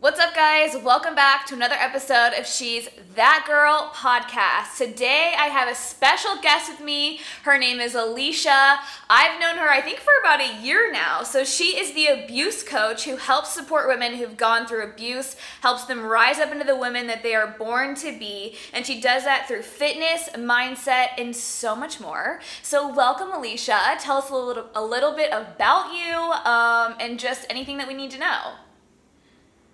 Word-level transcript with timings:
What's 0.00 0.20
up, 0.20 0.32
guys? 0.32 0.76
Welcome 0.80 1.16
back 1.16 1.44
to 1.46 1.56
another 1.56 1.74
episode 1.74 2.30
of 2.38 2.46
She's 2.46 2.88
That 3.16 3.42
Girl 3.48 3.90
podcast. 3.92 4.78
Today, 4.78 5.34
I 5.36 5.46
have 5.46 5.68
a 5.68 5.74
special 5.74 6.40
guest 6.40 6.70
with 6.70 6.80
me. 6.80 7.18
Her 7.42 7.58
name 7.58 7.80
is 7.80 7.94
Alisha. 7.94 8.76
I've 9.10 9.40
known 9.40 9.56
her, 9.56 9.68
I 9.68 9.80
think, 9.80 9.98
for 9.98 10.12
about 10.20 10.40
a 10.40 10.62
year 10.62 10.92
now. 10.92 11.24
So, 11.24 11.42
she 11.42 11.76
is 11.76 11.94
the 11.94 12.06
abuse 12.06 12.62
coach 12.62 13.06
who 13.06 13.16
helps 13.16 13.52
support 13.52 13.88
women 13.88 14.14
who've 14.14 14.36
gone 14.36 14.68
through 14.68 14.84
abuse, 14.84 15.34
helps 15.62 15.86
them 15.86 16.06
rise 16.06 16.38
up 16.38 16.52
into 16.52 16.64
the 16.64 16.76
women 16.76 17.08
that 17.08 17.24
they 17.24 17.34
are 17.34 17.56
born 17.58 17.96
to 17.96 18.16
be. 18.16 18.54
And 18.72 18.86
she 18.86 19.00
does 19.00 19.24
that 19.24 19.48
through 19.48 19.62
fitness, 19.62 20.28
mindset, 20.36 21.08
and 21.18 21.34
so 21.34 21.74
much 21.74 21.98
more. 21.98 22.38
So, 22.62 22.86
welcome, 22.86 23.32
Alisha. 23.32 23.98
Tell 23.98 24.18
us 24.18 24.30
a 24.30 24.36
little, 24.36 24.66
a 24.76 24.84
little 24.84 25.16
bit 25.16 25.32
about 25.32 25.92
you 25.92 26.14
um, 26.48 26.94
and 27.00 27.18
just 27.18 27.46
anything 27.50 27.78
that 27.78 27.88
we 27.88 27.94
need 27.94 28.12
to 28.12 28.20
know. 28.20 28.52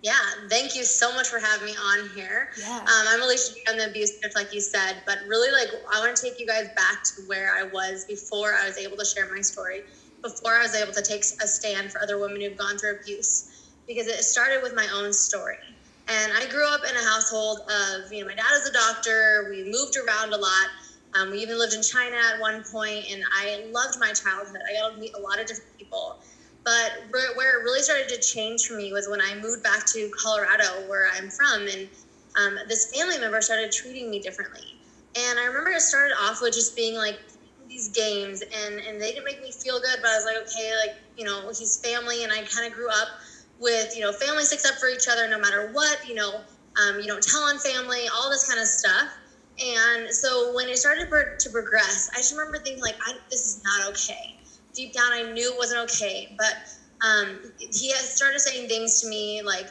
Yeah, 0.05 0.21
thank 0.51 0.77
you 0.77 0.85
so 0.85 1.15
much 1.15 1.29
for 1.29 1.39
having 1.39 1.65
me 1.65 1.75
on 1.81 2.11
here. 2.11 2.51
Yeah. 2.59 2.81
Um, 2.81 3.07
I'm 3.09 3.21
Alisha. 3.21 3.55
I'm 3.67 3.79
the 3.79 3.89
abuse 3.89 4.13
coach, 4.23 4.33
like 4.35 4.53
you 4.53 4.61
said, 4.61 5.03
but 5.07 5.17
really, 5.27 5.51
like, 5.51 5.69
I 5.91 5.99
want 5.99 6.15
to 6.15 6.23
take 6.23 6.39
you 6.39 6.47
guys 6.47 6.69
back 6.77 7.03
to 7.05 7.23
where 7.23 7.55
I 7.57 7.63
was 7.63 8.05
before 8.05 8.53
I 8.53 8.67
was 8.67 8.77
able 8.77 8.99
to 8.99 9.05
share 9.07 9.33
my 9.35 9.41
story, 9.41 9.81
before 10.23 10.53
I 10.57 10.61
was 10.61 10.75
able 10.75 10.93
to 10.93 11.01
take 11.01 11.21
a 11.43 11.49
stand 11.49 11.91
for 11.91 12.03
other 12.03 12.19
women 12.19 12.43
who've 12.43 12.55
gone 12.55 12.77
through 12.77 13.01
abuse, 13.01 13.49
because 13.89 14.07
it 14.07 14.23
started 14.25 14.63
with 14.63 14.75
my 14.75 14.87
own 14.93 15.11
story. 15.15 15.57
And 16.07 16.35
I 16.35 16.51
grew 16.51 16.69
up 16.69 16.83
in 16.87 16.95
a 16.95 17.03
household 17.03 17.61
of, 17.71 18.13
you 18.13 18.21
know, 18.21 18.27
my 18.27 18.35
dad 18.35 18.53
is 18.61 18.69
a 18.69 18.73
doctor. 18.75 19.49
We 19.49 19.65
moved 19.65 19.97
around 19.97 20.35
a 20.35 20.37
lot. 20.37 20.69
Um, 21.15 21.31
we 21.31 21.39
even 21.39 21.59
lived 21.59 21.73
in 21.73 21.83
China 21.83 22.17
at 22.17 22.39
one 22.39 22.63
point, 22.71 23.07
and 23.11 23.23
I 23.33 23.65
loved 23.73 23.99
my 23.99 24.13
childhood. 24.13 24.61
I 24.69 24.79
got 24.83 24.91
to 24.97 24.99
meet 24.99 25.13
a 25.17 25.21
lot 25.21 25.41
of 25.41 25.47
different 25.47 25.79
people. 25.79 26.19
But 26.65 26.93
where 27.11 27.61
it 27.61 27.63
really 27.63 27.83
started 27.83 28.09
to 28.09 28.19
change 28.19 28.67
for 28.67 28.75
me 28.75 28.93
was 28.93 29.09
when 29.09 29.21
I 29.21 29.35
moved 29.35 29.63
back 29.63 29.85
to 29.89 30.11
Colorado, 30.11 30.81
where 30.87 31.07
I'm 31.13 31.29
from, 31.31 31.67
and 31.69 31.89
um, 32.37 32.59
this 32.69 32.87
family 32.87 33.19
member 33.19 33.41
started 33.43 33.71
treating 33.71 34.11
me 34.11 34.19
differently. 34.19 34.79
And 35.17 35.39
I 35.39 35.45
remember 35.45 35.71
it 35.71 35.83
started 35.83 36.15
off 36.19 36.41
with 36.41 36.55
just 36.55 36.75
being 36.75 36.95
like 36.95 37.19
these 37.69 37.89
games, 37.89 38.43
and 38.43 38.81
and 38.81 39.01
they 39.01 39.13
didn't 39.13 39.25
make 39.25 39.41
me 39.41 39.53
feel 39.53 39.79
good. 39.79 39.99
But 40.01 40.11
I 40.11 40.17
was 40.17 40.25
like, 40.25 40.37
okay, 40.39 40.73
like 40.77 40.95
you 41.17 41.25
know, 41.25 41.51
he's 41.57 41.79
family, 41.79 42.23
and 42.25 42.33
I 42.33 42.43
kind 42.45 42.67
of 42.67 42.73
grew 42.73 42.89
up 42.91 43.09
with 43.59 43.95
you 43.95 44.01
know, 44.03 44.13
family 44.13 44.45
sticks 44.45 44.65
up 44.65 44.77
for 44.77 44.89
each 44.89 45.07
other 45.09 45.29
no 45.29 45.39
matter 45.39 45.69
what. 45.71 46.03
You 46.05 46.15
know, 46.15 46.43
um, 46.83 46.99
you 46.99 47.07
don't 47.07 47.23
tell 47.23 47.43
on 47.43 47.59
family, 47.59 48.09
all 48.09 48.31
this 48.31 48.47
kind 48.47 48.59
of 48.61 48.67
stuff. 48.67 49.19
And 49.63 50.09
so 50.11 50.53
when 50.53 50.69
it 50.69 50.79
started 50.79 51.09
to 51.39 51.51
progress, 51.51 52.09
I 52.13 52.19
just 52.19 52.33
remember 52.33 52.59
thinking 52.59 52.83
like, 52.83 52.97
this 53.31 53.47
is 53.47 53.61
not 53.63 53.89
okay 53.91 54.35
deep 54.75 54.93
down 54.93 55.13
I 55.13 55.33
knew 55.33 55.53
it 55.53 55.59
wasn't 55.59 55.91
okay. 55.91 56.35
But 56.37 56.55
um, 57.07 57.53
he 57.59 57.91
started 57.93 58.41
saying 58.41 58.69
things 58.69 59.01
to 59.01 59.09
me 59.09 59.43
like, 59.43 59.67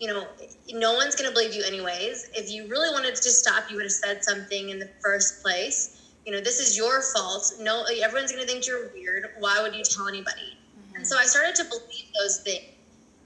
you 0.00 0.06
know, 0.06 0.26
no 0.72 0.94
one's 0.94 1.16
going 1.16 1.28
to 1.28 1.34
believe 1.34 1.54
you 1.54 1.64
anyways. 1.64 2.30
If 2.34 2.50
you 2.50 2.68
really 2.68 2.90
wanted 2.90 3.16
to 3.16 3.30
stop, 3.30 3.70
you 3.70 3.76
would 3.76 3.84
have 3.84 3.92
said 3.92 4.22
something 4.22 4.68
in 4.68 4.78
the 4.78 4.90
first 5.02 5.42
place. 5.42 6.12
You 6.24 6.32
know, 6.32 6.40
this 6.40 6.60
is 6.60 6.76
your 6.76 7.02
fault. 7.02 7.54
No, 7.60 7.84
everyone's 7.84 8.30
going 8.30 8.44
to 8.44 8.48
think 8.48 8.66
you're 8.66 8.90
weird. 8.92 9.26
Why 9.38 9.60
would 9.62 9.74
you 9.74 9.82
tell 9.82 10.06
anybody? 10.06 10.56
Mm-hmm. 10.78 10.96
And 10.96 11.06
so 11.06 11.16
I 11.16 11.24
started 11.24 11.54
to 11.56 11.64
believe 11.64 12.12
those 12.20 12.40
things. 12.40 12.64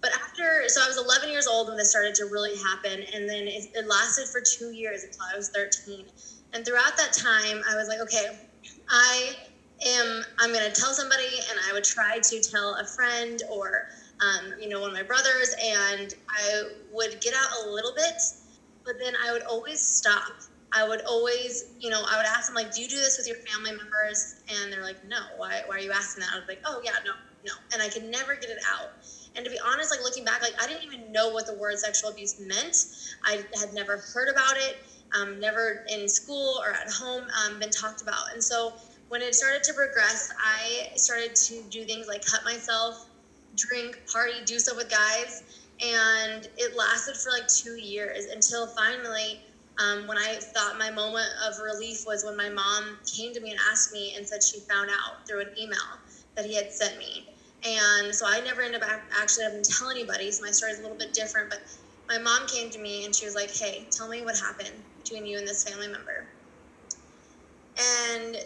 But 0.01 0.13
after, 0.15 0.65
so 0.67 0.83
I 0.83 0.89
was 0.89 0.99
11 0.99 1.31
years 1.31 1.47
old 1.47 1.69
when 1.69 1.77
this 1.77 1.91
started 1.91 2.15
to 2.17 2.25
really 2.25 2.57
happen. 2.57 3.05
And 3.15 3.29
then 3.29 3.47
it, 3.47 3.71
it 3.75 3.87
lasted 3.87 4.29
for 4.29 4.41
two 4.41 4.73
years 4.73 5.05
until 5.05 5.23
I 5.33 5.37
was 5.37 5.51
13. 5.51 6.07
And 6.55 6.65
throughout 6.67 6.97
that 6.97 7.13
time, 7.13 7.63
I 7.71 7.77
was 7.77 7.87
like, 7.89 8.01
okay, 8.01 8.37
I 8.89 9.37
am 9.85 10.25
I'm 10.39 10.53
going 10.53 10.71
to 10.71 10.81
tell 10.81 10.95
somebody, 10.95 11.41
and 11.51 11.59
I 11.69 11.73
would 11.73 11.85
try 11.85 12.19
to 12.19 12.41
tell 12.41 12.77
a 12.81 12.85
friend 12.85 13.43
or 13.51 13.85
um, 14.21 14.55
you 14.61 14.69
know 14.69 14.81
one 14.81 14.91
of 14.91 14.95
my 14.97 15.03
brothers, 15.03 15.55
and 15.63 16.13
I 16.29 16.63
would 16.91 17.21
get 17.21 17.35
out 17.35 17.49
a 17.65 17.69
little 17.69 17.93
bit, 17.95 18.15
but 18.85 18.99
then 18.99 19.15
I 19.23 19.33
would 19.33 19.43
always 19.43 19.81
stop. 19.81 20.33
I 20.75 20.85
would 20.89 21.03
always, 21.03 21.65
you 21.81 21.91
know, 21.91 22.03
I 22.09 22.17
would 22.17 22.27
ask 22.27 22.47
them 22.47 22.55
like, 22.55 22.73
"Do 22.73 22.81
you 22.81 22.89
do 22.89 22.97
this 22.97 23.19
with 23.19 23.27
your 23.27 23.37
family 23.49 23.73
members?" 23.73 24.35
And 24.49 24.73
they're 24.73 24.83
like, 24.83 25.03
"No. 25.05 25.21
Why? 25.37 25.63
Why 25.67 25.77
are 25.77 25.81
you 25.81 25.93
asking 25.93 26.23
that?" 26.23 26.31
I 26.33 26.37
was 26.37 26.47
like, 26.49 26.61
"Oh 26.65 26.81
yeah, 26.85 26.93
no, 27.05 27.13
no," 27.45 27.53
and 27.73 27.83
I 27.83 27.89
could 27.89 28.05
never 28.05 28.37
get 28.37 28.51
it 28.51 28.59
out. 28.67 28.91
And 29.35 29.45
to 29.45 29.51
be 29.51 29.59
honest, 29.65 29.91
like 29.91 30.01
looking 30.01 30.25
back, 30.25 30.43
like 30.43 30.55
I 30.63 30.67
didn't 30.67 30.83
even 30.85 31.13
know 31.13 31.29
what 31.31 31.47
the 31.47 31.55
word 31.55 31.79
sexual 31.79 32.11
abuse 32.11 32.37
meant. 32.39 32.77
I 33.25 33.45
had 33.59 33.73
never 33.73 33.99
heard 34.13 34.29
about 34.29 34.57
it, 34.57 34.77
um, 35.15 35.39
never 35.41 35.85
in 35.89 36.09
school 36.09 36.61
or 36.63 36.71
at 36.73 36.91
home 36.91 37.29
um, 37.45 37.59
been 37.59 37.71
talked 37.71 38.03
about. 38.03 38.33
And 38.33 38.43
so 38.43 38.75
when 39.13 39.21
it 39.21 39.35
started 39.35 39.63
to 39.63 39.75
progress, 39.75 40.33
I 40.43 40.89
started 40.97 41.35
to 41.35 41.63
do 41.69 41.85
things 41.85 42.07
like 42.09 42.25
cut 42.25 42.47
myself, 42.47 43.11
drink, 43.55 43.99
party, 44.11 44.33
do 44.47 44.59
stuff 44.59 44.79
with 44.79 44.89
guys. 44.89 45.43
And 45.85 46.49
it 46.57 46.75
lasted 46.75 47.17
for 47.19 47.29
like 47.29 47.47
two 47.47 47.77
years 47.79 48.25
until 48.33 48.69
finally, 48.69 49.39
um, 49.79 50.07
when 50.07 50.17
I 50.17 50.39
thought 50.55 50.79
my 50.79 50.91
moment 50.91 51.29
of 51.47 51.59
relief 51.63 52.05
was 52.07 52.25
when 52.25 52.39
my 52.39 52.49
mom 52.49 52.97
came 53.05 53.35
to 53.35 53.41
me 53.43 53.51
and 53.51 53.61
asked 53.71 53.93
me 53.93 54.15
and 54.17 54.27
said 54.27 54.43
she 54.43 54.61
found 54.61 54.89
out 54.89 55.29
through 55.29 55.43
an 55.43 55.51
email 55.61 55.77
that 56.35 56.47
he 56.47 56.57
had 56.57 56.73
sent 56.73 56.97
me. 56.97 57.29
And 57.67 58.15
so 58.15 58.25
I 58.27 58.41
never 58.41 58.63
ended 58.63 58.83
up 58.83 59.03
actually 59.21 59.45
having 59.45 59.63
to 59.63 59.71
tell 59.79 59.91
anybody. 59.91 60.31
So 60.31 60.43
my 60.43 60.53
story 60.53 60.73
is 60.73 60.79
a 60.79 60.83
little 60.83 60.97
bit 60.97 61.13
different. 61.13 61.51
But 61.51 61.61
my 62.09 62.17
mom 62.17 62.47
came 62.47 62.71
to 62.71 62.79
me 62.79 63.05
and 63.05 63.15
she 63.15 63.27
was 63.27 63.35
like, 63.35 63.55
hey, 63.55 63.87
tell 63.91 64.09
me 64.09 64.25
what 64.25 64.39
happened 64.39 64.83
between 64.97 65.27
you 65.27 65.37
and 65.37 65.47
this 65.47 65.65
family 65.65 65.89
member. 65.89 66.31
And 67.77 68.37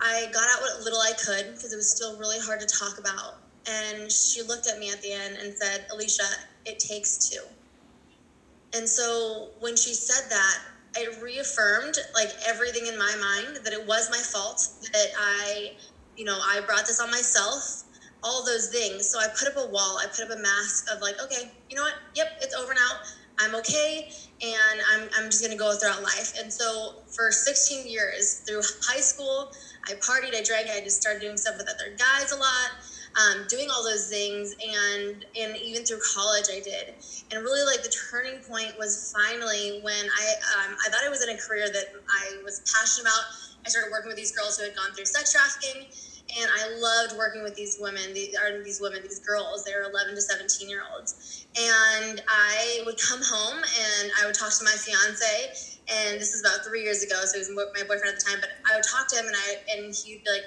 I 0.00 0.28
got 0.32 0.48
out 0.48 0.60
what 0.62 0.82
little 0.82 1.00
I 1.00 1.12
could 1.12 1.54
because 1.54 1.72
it 1.72 1.76
was 1.76 1.90
still 1.90 2.18
really 2.18 2.38
hard 2.38 2.60
to 2.60 2.66
talk 2.66 2.98
about. 2.98 3.36
And 3.66 4.10
she 4.10 4.42
looked 4.42 4.66
at 4.66 4.78
me 4.78 4.90
at 4.90 5.02
the 5.02 5.12
end 5.12 5.36
and 5.36 5.54
said, 5.54 5.86
Alisha, 5.92 6.26
it 6.64 6.78
takes 6.78 7.28
two. 7.28 7.42
And 8.74 8.88
so 8.88 9.50
when 9.58 9.76
she 9.76 9.94
said 9.94 10.30
that, 10.30 10.58
it 10.96 11.22
reaffirmed 11.22 11.96
like 12.14 12.30
everything 12.46 12.86
in 12.86 12.98
my 12.98 13.14
mind 13.20 13.64
that 13.64 13.72
it 13.72 13.86
was 13.86 14.10
my 14.10 14.18
fault, 14.18 14.68
that 14.92 15.08
I, 15.18 15.72
you 16.16 16.24
know, 16.24 16.38
I 16.42 16.60
brought 16.66 16.86
this 16.86 17.00
on 17.00 17.10
myself, 17.10 17.84
all 18.22 18.44
those 18.44 18.68
things. 18.68 19.06
So 19.06 19.18
I 19.18 19.28
put 19.28 19.48
up 19.48 19.56
a 19.56 19.70
wall, 19.70 19.98
I 19.98 20.06
put 20.06 20.24
up 20.24 20.36
a 20.36 20.40
mask 20.40 20.86
of 20.92 21.00
like, 21.00 21.20
okay, 21.22 21.50
you 21.68 21.76
know 21.76 21.82
what? 21.82 21.94
Yep, 22.14 22.26
it's 22.40 22.54
over 22.54 22.74
now. 22.74 23.00
I'm 23.40 23.54
okay 23.56 24.10
and 24.42 24.80
I'm, 24.92 25.08
I'm 25.16 25.30
just 25.30 25.42
gonna 25.42 25.56
go 25.56 25.74
throughout 25.74 26.02
life. 26.02 26.32
And 26.38 26.52
so 26.52 26.94
for 27.14 27.30
16 27.30 27.88
years 27.88 28.42
through 28.46 28.62
high 28.86 29.00
school, 29.00 29.52
I 29.88 29.94
partied, 29.94 30.34
I 30.34 30.42
drank, 30.42 30.68
I 30.68 30.80
just 30.80 31.00
started 31.00 31.20
doing 31.20 31.36
stuff 31.36 31.56
with 31.56 31.68
other 31.68 31.96
guys 31.96 32.32
a 32.32 32.36
lot, 32.36 32.70
um, 33.16 33.46
doing 33.48 33.68
all 33.70 33.82
those 33.82 34.08
things, 34.08 34.54
and 34.62 35.24
and 35.36 35.56
even 35.56 35.84
through 35.84 36.00
college 36.14 36.46
I 36.50 36.60
did. 36.60 36.94
And 37.30 37.42
really, 37.42 37.64
like 37.64 37.82
the 37.82 37.92
turning 38.10 38.40
point 38.40 38.78
was 38.78 39.12
finally 39.14 39.80
when 39.82 40.04
I 40.06 40.34
um, 40.56 40.76
I 40.86 40.90
thought 40.90 41.02
I 41.04 41.08
was 41.08 41.22
in 41.22 41.30
a 41.30 41.38
career 41.38 41.68
that 41.72 41.86
I 42.08 42.42
was 42.44 42.60
passionate 42.72 43.08
about. 43.08 43.24
I 43.66 43.68
started 43.68 43.90
working 43.90 44.08
with 44.08 44.16
these 44.16 44.32
girls 44.32 44.58
who 44.58 44.64
had 44.64 44.76
gone 44.76 44.92
through 44.92 45.06
sex 45.06 45.32
trafficking, 45.32 45.86
and 46.38 46.50
I 46.50 46.76
loved 46.78 47.16
working 47.16 47.42
with 47.42 47.54
these 47.54 47.78
women, 47.80 48.14
these, 48.14 48.36
are 48.36 48.62
these 48.62 48.80
women, 48.80 49.02
these 49.02 49.20
girls. 49.20 49.64
They 49.64 49.72
were 49.74 49.90
11 49.90 50.14
to 50.14 50.20
17 50.20 50.68
year 50.68 50.82
olds, 50.92 51.46
and 51.58 52.22
I 52.28 52.82
would 52.86 52.98
come 52.98 53.20
home 53.22 53.58
and 53.58 54.12
I 54.20 54.26
would 54.26 54.34
talk 54.34 54.52
to 54.58 54.64
my 54.64 54.72
fiance 54.72 55.78
and 55.90 56.20
this 56.20 56.32
is 56.34 56.40
about 56.40 56.64
three 56.64 56.82
years 56.82 57.02
ago, 57.02 57.18
so 57.24 57.34
he 57.34 57.42
was 57.42 57.50
my 57.50 57.82
boyfriend 57.82 58.14
at 58.14 58.20
the 58.20 58.24
time. 58.24 58.38
But 58.40 58.50
I 58.62 58.76
would 58.76 58.86
talk 58.86 59.08
to 59.08 59.16
him, 59.16 59.26
and 59.26 59.34
I 59.34 59.58
and 59.74 59.94
he'd 59.94 60.22
be 60.22 60.30
like, 60.30 60.46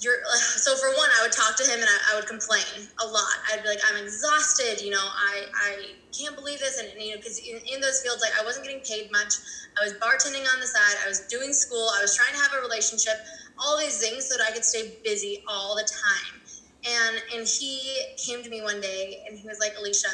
"You're." 0.00 0.18
So 0.64 0.74
for 0.74 0.88
one, 0.96 1.10
I 1.20 1.22
would 1.22 1.32
talk 1.32 1.56
to 1.56 1.64
him, 1.64 1.78
and 1.78 1.86
I, 1.86 2.12
I 2.12 2.16
would 2.16 2.26
complain 2.26 2.64
a 3.02 3.06
lot. 3.06 3.36
I'd 3.52 3.62
be 3.62 3.68
like, 3.68 3.80
"I'm 3.86 4.02
exhausted. 4.02 4.82
You 4.82 4.90
know, 4.90 5.04
I 5.04 5.46
I 5.54 5.70
can't 6.10 6.34
believe 6.34 6.58
this." 6.58 6.78
And, 6.78 6.88
and 6.90 7.00
you 7.00 7.14
know, 7.14 7.18
because 7.18 7.38
in, 7.38 7.60
in 7.70 7.80
those 7.80 8.02
fields, 8.02 8.20
like 8.20 8.34
I 8.34 8.44
wasn't 8.44 8.66
getting 8.66 8.82
paid 8.82 9.12
much. 9.12 9.34
I 9.78 9.84
was 9.84 9.94
bartending 9.94 10.46
on 10.52 10.58
the 10.58 10.66
side. 10.66 10.96
I 11.04 11.08
was 11.08 11.20
doing 11.30 11.52
school. 11.52 11.90
I 11.94 12.02
was 12.02 12.16
trying 12.16 12.34
to 12.34 12.40
have 12.42 12.54
a 12.58 12.60
relationship. 12.62 13.14
All 13.58 13.78
these 13.78 13.98
things 13.98 14.28
so 14.28 14.36
that 14.36 14.46
I 14.48 14.52
could 14.52 14.64
stay 14.64 14.96
busy 15.04 15.42
all 15.48 15.76
the 15.76 15.88
time. 15.88 16.40
And 16.86 17.22
and 17.34 17.48
he 17.48 17.80
came 18.16 18.42
to 18.42 18.50
me 18.50 18.62
one 18.62 18.80
day, 18.80 19.24
and 19.28 19.38
he 19.38 19.46
was 19.46 19.58
like, 19.58 19.74
"Alisha." 19.76 20.12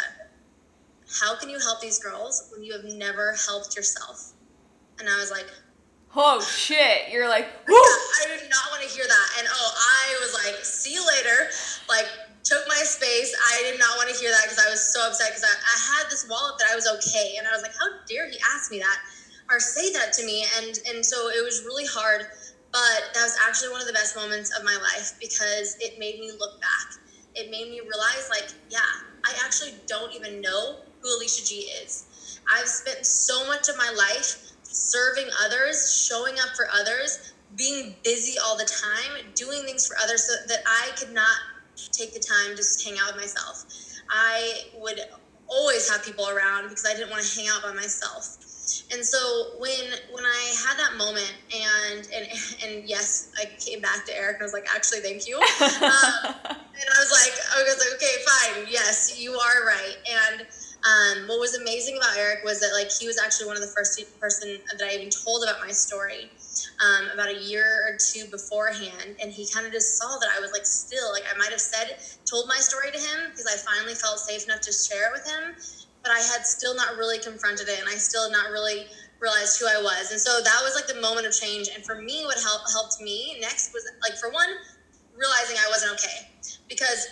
how 1.18 1.36
can 1.36 1.48
you 1.48 1.58
help 1.58 1.80
these 1.80 1.98
girls 1.98 2.48
when 2.52 2.62
you 2.62 2.72
have 2.72 2.84
never 2.84 3.34
helped 3.46 3.76
yourself? 3.76 4.32
And 4.98 5.08
I 5.08 5.18
was 5.18 5.30
like, 5.30 5.46
oh 6.14 6.40
shit. 6.40 7.10
You're 7.10 7.28
like! 7.28 7.46
I 7.68 8.26
did 8.28 8.48
not 8.50 8.70
want 8.70 8.82
to 8.82 8.88
hear 8.88 9.04
that. 9.06 9.28
And 9.38 9.48
oh, 9.50 9.70
I 9.74 10.18
was 10.20 10.34
like, 10.34 10.64
see 10.64 10.94
you 10.94 11.04
later. 11.06 11.50
Like, 11.88 12.06
took 12.44 12.62
my 12.68 12.82
space. 12.84 13.34
I 13.52 13.62
did 13.70 13.78
not 13.78 13.96
want 13.96 14.08
to 14.10 14.16
hear 14.16 14.30
that 14.30 14.42
because 14.44 14.64
I 14.64 14.70
was 14.70 14.80
so 14.80 15.06
upset 15.06 15.28
because 15.30 15.44
I, 15.44 15.52
I 15.52 15.96
had 15.96 16.10
this 16.10 16.26
wallet 16.28 16.58
that 16.58 16.68
I 16.70 16.74
was 16.74 16.86
okay. 16.86 17.34
And 17.38 17.46
I 17.46 17.52
was 17.52 17.62
like, 17.62 17.74
how 17.78 17.86
dare 18.06 18.30
he 18.30 18.38
ask 18.54 18.70
me 18.70 18.78
that 18.78 18.98
or 19.50 19.58
say 19.58 19.92
that 19.92 20.12
to 20.14 20.24
me? 20.24 20.46
And, 20.58 20.78
and 20.88 21.04
so 21.04 21.28
it 21.28 21.44
was 21.44 21.64
really 21.64 21.86
hard. 21.86 22.26
But 22.72 23.10
that 23.14 23.22
was 23.22 23.36
actually 23.46 23.70
one 23.70 23.80
of 23.80 23.86
the 23.86 23.92
best 23.92 24.14
moments 24.16 24.56
of 24.56 24.64
my 24.64 24.76
life 24.76 25.14
because 25.20 25.76
it 25.80 25.98
made 25.98 26.20
me 26.20 26.30
look 26.38 26.60
back. 26.60 27.00
It 27.34 27.50
made 27.50 27.68
me 27.70 27.80
realize, 27.80 28.28
like, 28.30 28.48
yeah, 28.70 28.80
I 29.24 29.34
actually 29.44 29.74
don't 29.86 30.14
even 30.14 30.40
know 30.40 30.76
who 31.00 31.08
Alisha 31.18 31.48
G 31.48 31.70
is. 31.82 32.06
I've 32.52 32.68
spent 32.68 33.06
so 33.06 33.46
much 33.46 33.68
of 33.68 33.76
my 33.76 33.92
life 33.96 34.52
serving 34.62 35.28
others, 35.44 35.92
showing 36.08 36.34
up 36.34 36.50
for 36.56 36.66
others, 36.72 37.34
being 37.56 37.96
busy 38.04 38.38
all 38.44 38.56
the 38.56 38.64
time, 38.64 39.32
doing 39.34 39.62
things 39.64 39.86
for 39.86 39.96
others 40.02 40.24
so 40.24 40.34
that 40.48 40.60
I 40.66 40.90
could 40.96 41.12
not 41.12 41.36
take 41.92 42.14
the 42.14 42.20
time 42.20 42.56
just 42.56 42.84
hang 42.84 42.98
out 42.98 43.14
with 43.14 43.22
myself. 43.22 43.64
I 44.10 44.64
would 44.74 45.00
always 45.48 45.90
have 45.90 46.04
people 46.04 46.28
around 46.28 46.68
because 46.68 46.86
I 46.86 46.94
didn't 46.94 47.10
want 47.10 47.24
to 47.24 47.40
hang 47.40 47.48
out 47.48 47.62
by 47.62 47.72
myself. 47.72 48.36
And 48.92 49.04
so 49.04 49.54
when 49.58 49.86
when 50.12 50.24
I 50.24 50.54
had 50.66 50.78
that 50.78 50.94
moment, 50.96 51.34
and 51.54 52.06
and 52.14 52.26
and 52.64 52.88
yes, 52.88 53.30
I 53.38 53.46
came 53.58 53.80
back 53.80 54.04
to 54.06 54.16
Eric 54.16 54.36
and 54.36 54.42
I 54.42 54.46
was 54.46 54.52
like, 54.52 54.66
actually, 54.74 55.00
thank 55.00 55.26
you. 55.26 55.36
Um, 55.36 55.44
and 56.80 56.86
I 56.88 56.98
was 56.98 57.12
like, 57.12 57.34
I 57.54 57.62
was 57.62 57.78
like, 57.78 57.94
okay, 57.96 58.16
fine, 58.26 58.66
yes, 58.70 59.18
you 59.18 59.32
are 59.32 59.66
right. 59.66 59.96
And 60.08 60.46
um, 60.80 61.28
what 61.28 61.40
was 61.40 61.54
amazing 61.54 61.98
about 61.98 62.16
Eric 62.16 62.40
was 62.44 62.60
that 62.60 62.72
like 62.72 62.90
he 62.90 63.06
was 63.06 63.18
actually 63.18 63.46
one 63.46 63.56
of 63.56 63.62
the 63.62 63.72
first 63.76 64.00
person 64.18 64.58
that 64.78 64.88
I 64.88 64.94
even 64.94 65.10
told 65.10 65.44
about 65.44 65.60
my 65.60 65.72
story 65.72 66.30
um, 66.80 67.10
about 67.12 67.28
a 67.28 67.38
year 67.38 67.84
or 67.86 67.98
two 68.00 68.24
beforehand, 68.30 69.16
and 69.20 69.30
he 69.30 69.46
kind 69.52 69.66
of 69.66 69.72
just 69.72 69.98
saw 69.98 70.18
that 70.18 70.30
I 70.34 70.40
was 70.40 70.52
like 70.52 70.64
still 70.64 71.12
like 71.12 71.24
I 71.28 71.36
might 71.36 71.50
have 71.50 71.60
said 71.60 71.98
told 72.24 72.48
my 72.48 72.56
story 72.56 72.90
to 72.92 72.98
him 72.98 73.30
because 73.30 73.46
I 73.46 73.56
finally 73.60 73.94
felt 73.94 74.18
safe 74.20 74.44
enough 74.44 74.60
to 74.62 74.72
share 74.72 75.08
it 75.08 75.12
with 75.12 75.26
him, 75.28 75.54
but 76.02 76.12
I 76.12 76.18
had 76.18 76.46
still 76.46 76.74
not 76.74 76.96
really 76.96 77.18
confronted 77.18 77.68
it, 77.68 77.78
and 77.80 77.88
I 77.88 77.94
still 77.94 78.30
not 78.30 78.50
really 78.50 78.86
realized 79.20 79.60
who 79.60 79.66
I 79.66 79.80
was, 79.82 80.12
and 80.12 80.20
so 80.20 80.40
that 80.40 80.60
was 80.62 80.74
like 80.74 80.86
the 80.86 81.00
moment 81.00 81.26
of 81.26 81.32
change. 81.32 81.68
And 81.74 81.84
for 81.84 82.00
me, 82.00 82.24
what 82.24 82.40
helped 82.40 82.70
helped 82.72 83.00
me 83.00 83.36
next 83.40 83.72
was 83.72 83.84
like 84.02 84.18
for 84.18 84.30
one, 84.30 84.48
realizing 85.16 85.56
I 85.56 85.68
wasn't 85.68 85.92
okay 85.94 86.30
because 86.68 87.08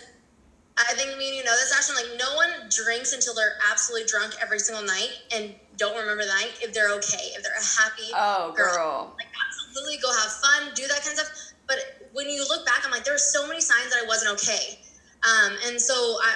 I 0.79 0.93
think 0.95 1.17
me 1.17 1.27
and 1.27 1.37
you 1.37 1.43
know 1.43 1.51
this, 1.51 1.75
Ashton. 1.75 1.95
Like, 1.95 2.17
no 2.17 2.35
one 2.35 2.69
drinks 2.71 3.11
until 3.11 3.35
they're 3.35 3.59
absolutely 3.69 4.07
drunk 4.07 4.35
every 4.41 4.59
single 4.59 4.83
night 4.83 5.11
and 5.35 5.53
don't 5.75 5.97
remember 5.97 6.23
the 6.23 6.31
night 6.31 6.55
if 6.61 6.73
they're 6.73 6.91
okay, 7.03 7.35
if 7.35 7.43
they're 7.43 7.59
a 7.59 7.81
happy. 7.83 8.07
Oh, 8.15 8.53
girl. 8.55 8.75
girl. 8.75 9.15
Like, 9.17 9.27
absolutely 9.35 9.97
go 10.01 10.07
have 10.11 10.31
fun, 10.39 10.71
do 10.75 10.87
that 10.87 11.03
kind 11.03 11.19
of 11.19 11.25
stuff. 11.25 11.53
But 11.67 12.09
when 12.13 12.29
you 12.29 12.47
look 12.47 12.65
back, 12.65 12.81
I'm 12.85 12.91
like, 12.91 13.03
there 13.03 13.13
were 13.13 13.17
so 13.19 13.45
many 13.45 13.59
signs 13.59 13.91
that 13.91 14.03
I 14.03 14.07
wasn't 14.07 14.31
okay. 14.39 14.79
Um, 15.19 15.57
and 15.67 15.81
so 15.81 15.93
I, 15.93 16.31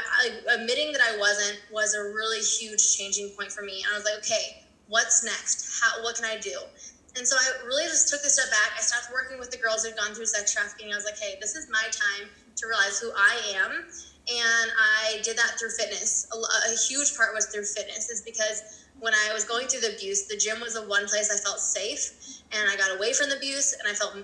I, 0.49 0.55
admitting 0.59 0.91
that 0.91 1.01
I 1.01 1.17
wasn't 1.17 1.59
was 1.71 1.95
a 1.95 2.03
really 2.03 2.39
huge 2.39 2.97
changing 2.97 3.31
point 3.37 3.51
for 3.51 3.63
me. 3.63 3.81
And 3.83 3.93
I 3.93 3.95
was 3.95 4.03
like, 4.03 4.17
okay, 4.19 4.63
what's 4.87 5.23
next? 5.23 5.81
How, 5.81 6.03
what 6.03 6.15
can 6.15 6.25
I 6.25 6.37
do? 6.37 6.59
And 7.15 7.25
so 7.25 7.37
I 7.37 7.65
really 7.65 7.85
just 7.85 8.09
took 8.09 8.21
a 8.21 8.29
step 8.29 8.49
back. 8.51 8.75
I 8.77 8.81
started 8.81 9.13
working 9.13 9.39
with 9.39 9.51
the 9.51 9.57
girls 9.57 9.85
who'd 9.85 9.95
gone 9.95 10.13
through 10.13 10.25
sex 10.25 10.51
trafficking. 10.51 10.91
I 10.91 10.95
was 10.95 11.05
like, 11.05 11.17
hey, 11.17 11.37
this 11.39 11.55
is 11.55 11.69
my 11.69 11.83
time 11.91 12.27
to 12.55 12.67
realize 12.67 12.99
who 12.99 13.11
I 13.15 13.55
am 13.55 13.85
and 14.29 14.71
I 14.79 15.19
did 15.23 15.37
that 15.37 15.59
through 15.59 15.71
fitness. 15.71 16.27
A, 16.31 16.37
a, 16.71 16.75
huge 16.87 17.15
part 17.17 17.33
was 17.33 17.47
through 17.47 17.65
fitness, 17.65 18.09
is 18.09 18.21
because 18.21 18.85
when 18.99 19.13
I 19.13 19.33
was 19.33 19.43
going 19.43 19.67
through 19.67 19.81
the 19.81 19.95
abuse, 19.95 20.27
the 20.27 20.37
gym 20.37 20.61
was 20.61 20.75
the 20.75 20.87
one 20.87 21.07
place 21.07 21.29
I 21.29 21.37
felt 21.43 21.59
safe, 21.59 22.41
and 22.53 22.69
I 22.69 22.77
got 22.77 22.95
away 22.95 23.11
from 23.11 23.29
the 23.29 23.35
abuse, 23.35 23.73
and 23.73 23.89
I 23.89 23.93
felt 23.93 24.15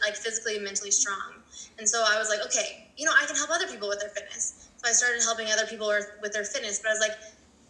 like 0.00 0.16
physically 0.16 0.56
and 0.56 0.64
mentally 0.64 0.90
strong. 0.90 1.42
And 1.78 1.86
so 1.86 2.02
I 2.06 2.18
was 2.18 2.30
like, 2.30 2.40
okay, 2.46 2.81
you 3.02 3.08
know, 3.08 3.14
I 3.20 3.26
can 3.26 3.34
help 3.34 3.50
other 3.50 3.66
people 3.66 3.88
with 3.88 3.98
their 3.98 4.10
fitness. 4.10 4.70
So 4.76 4.88
I 4.88 4.92
started 4.92 5.24
helping 5.24 5.50
other 5.50 5.66
people 5.66 5.92
with 6.22 6.32
their 6.32 6.44
fitness. 6.44 6.78
But 6.78 6.90
I 6.90 6.92
was 6.92 7.00
like, 7.00 7.18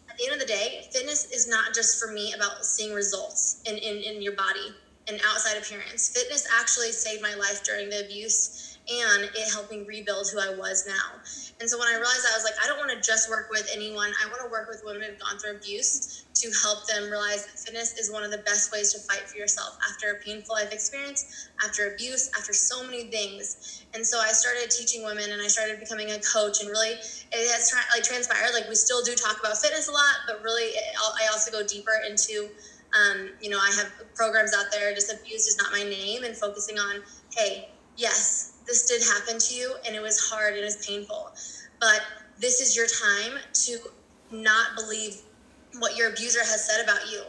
at 0.07 0.15
the 0.15 0.25
end 0.25 0.33
of 0.35 0.39
the 0.39 0.45
day, 0.45 0.87
fitness 0.93 1.25
is 1.31 1.47
not 1.47 1.73
just 1.73 1.99
for 1.99 2.11
me 2.11 2.33
about 2.33 2.63
seeing 2.63 2.93
results 2.93 3.59
in, 3.65 3.75
in, 3.77 3.97
in 4.03 4.21
your 4.21 4.35
body 4.35 4.75
and 5.07 5.19
outside 5.25 5.57
appearance. 5.57 6.07
Fitness 6.09 6.45
actually 6.53 6.91
saved 6.91 7.23
my 7.23 7.33
life 7.33 7.63
during 7.63 7.89
the 7.89 8.05
abuse 8.05 8.72
and 8.89 9.23
it 9.23 9.47
helped 9.51 9.71
me 9.71 9.85
rebuild 9.87 10.27
who 10.27 10.39
I 10.39 10.55
was 10.55 10.83
now. 10.85 11.21
And 11.59 11.69
so 11.69 11.79
when 11.79 11.87
I 11.87 11.95
realized 11.95 12.27
I 12.27 12.35
was 12.35 12.43
like, 12.43 12.59
I 12.63 12.67
don't 12.67 12.77
want 12.77 12.91
to 12.91 12.99
just 12.99 13.29
work 13.29 13.47
with 13.49 13.69
anyone. 13.71 14.11
I 14.19 14.27
want 14.27 14.43
to 14.43 14.51
work 14.51 14.67
with 14.67 14.81
women 14.83 15.03
who've 15.07 15.19
gone 15.19 15.39
through 15.39 15.55
abuse 15.55 16.25
to 16.35 16.51
help 16.63 16.85
them 16.87 17.09
realize 17.09 17.45
that 17.45 17.55
fitness 17.63 17.95
is 17.97 18.11
one 18.11 18.23
of 18.23 18.31
the 18.31 18.43
best 18.43 18.73
ways 18.73 18.91
to 18.91 18.99
fight 19.07 19.23
for 19.29 19.37
yourself 19.37 19.77
after 19.87 20.11
a 20.11 20.19
painful 20.25 20.55
life 20.55 20.73
experience, 20.73 21.23
after 21.63 21.93
abuse, 21.93 22.29
after 22.37 22.51
so 22.51 22.83
many 22.83 23.07
things. 23.07 23.85
And 23.93 24.05
so 24.05 24.19
I 24.19 24.35
started 24.35 24.69
teaching 24.69 25.05
women 25.05 25.31
and 25.31 25.41
I 25.41 25.47
started 25.47 25.79
becoming 25.79 26.11
a 26.11 26.19
coach 26.19 26.59
and 26.59 26.67
really 26.67 26.99
it 26.99 27.43
has 27.55 27.69
tra- 27.71 27.87
like 27.95 28.03
transpired. 28.03 28.51
Like 28.53 28.67
we 28.67 28.75
still 28.75 29.03
do 29.03 29.15
talk 29.15 29.39
about 29.39 29.55
fitness 29.57 29.87
a 29.87 29.91
lot, 29.91 30.27
but 30.27 30.43
really 30.43 30.75
it, 30.75 30.83
I 31.21 31.31
also 31.31 31.51
go 31.51 31.65
deeper 31.65 31.95
into 32.09 32.49
um, 32.93 33.31
you 33.41 33.49
know, 33.49 33.57
I 33.57 33.71
have 33.77 34.13
programs 34.13 34.53
out 34.53 34.65
there, 34.71 34.93
just 34.93 35.11
abused 35.11 35.47
is 35.47 35.57
not 35.57 35.71
my 35.71 35.81
name, 35.81 36.23
and 36.23 36.37
focusing 36.37 36.77
on, 36.77 37.01
hey, 37.35 37.69
yes, 37.97 38.52
this 38.65 38.87
did 38.87 39.01
happen 39.03 39.39
to 39.39 39.55
you, 39.55 39.75
and 39.85 39.95
it 39.95 40.01
was 40.01 40.19
hard, 40.19 40.53
and 40.53 40.61
it 40.61 40.65
was 40.65 40.85
painful, 40.85 41.31
but 41.79 42.01
this 42.39 42.61
is 42.61 42.75
your 42.75 42.87
time 42.87 43.39
to 43.53 43.77
not 44.31 44.75
believe 44.75 45.21
what 45.79 45.95
your 45.95 46.09
abuser 46.09 46.39
has 46.39 46.67
said 46.67 46.83
about 46.83 47.11
you 47.11 47.23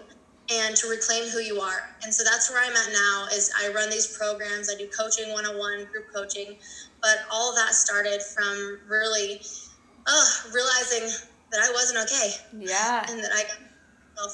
and 0.52 0.76
to 0.76 0.88
reclaim 0.88 1.28
who 1.30 1.38
you 1.38 1.60
are. 1.60 1.94
And 2.02 2.12
so 2.12 2.22
that's 2.24 2.50
where 2.50 2.62
I'm 2.62 2.72
at 2.72 2.92
now 2.92 3.26
is 3.32 3.50
I 3.58 3.72
run 3.72 3.88
these 3.88 4.16
programs, 4.16 4.70
I 4.70 4.76
do 4.76 4.88
coaching 4.88 5.32
101, 5.32 5.86
group 5.90 6.06
coaching, 6.14 6.56
but 7.00 7.18
all 7.30 7.54
that 7.54 7.74
started 7.74 8.20
from 8.22 8.80
really 8.88 9.40
uh, 10.06 10.26
realizing 10.52 11.08
that 11.50 11.60
I 11.62 11.72
wasn't 11.72 12.00
okay. 12.00 12.32
Yeah. 12.58 13.06
And 13.08 13.22
that 13.22 13.30
I 13.32 13.44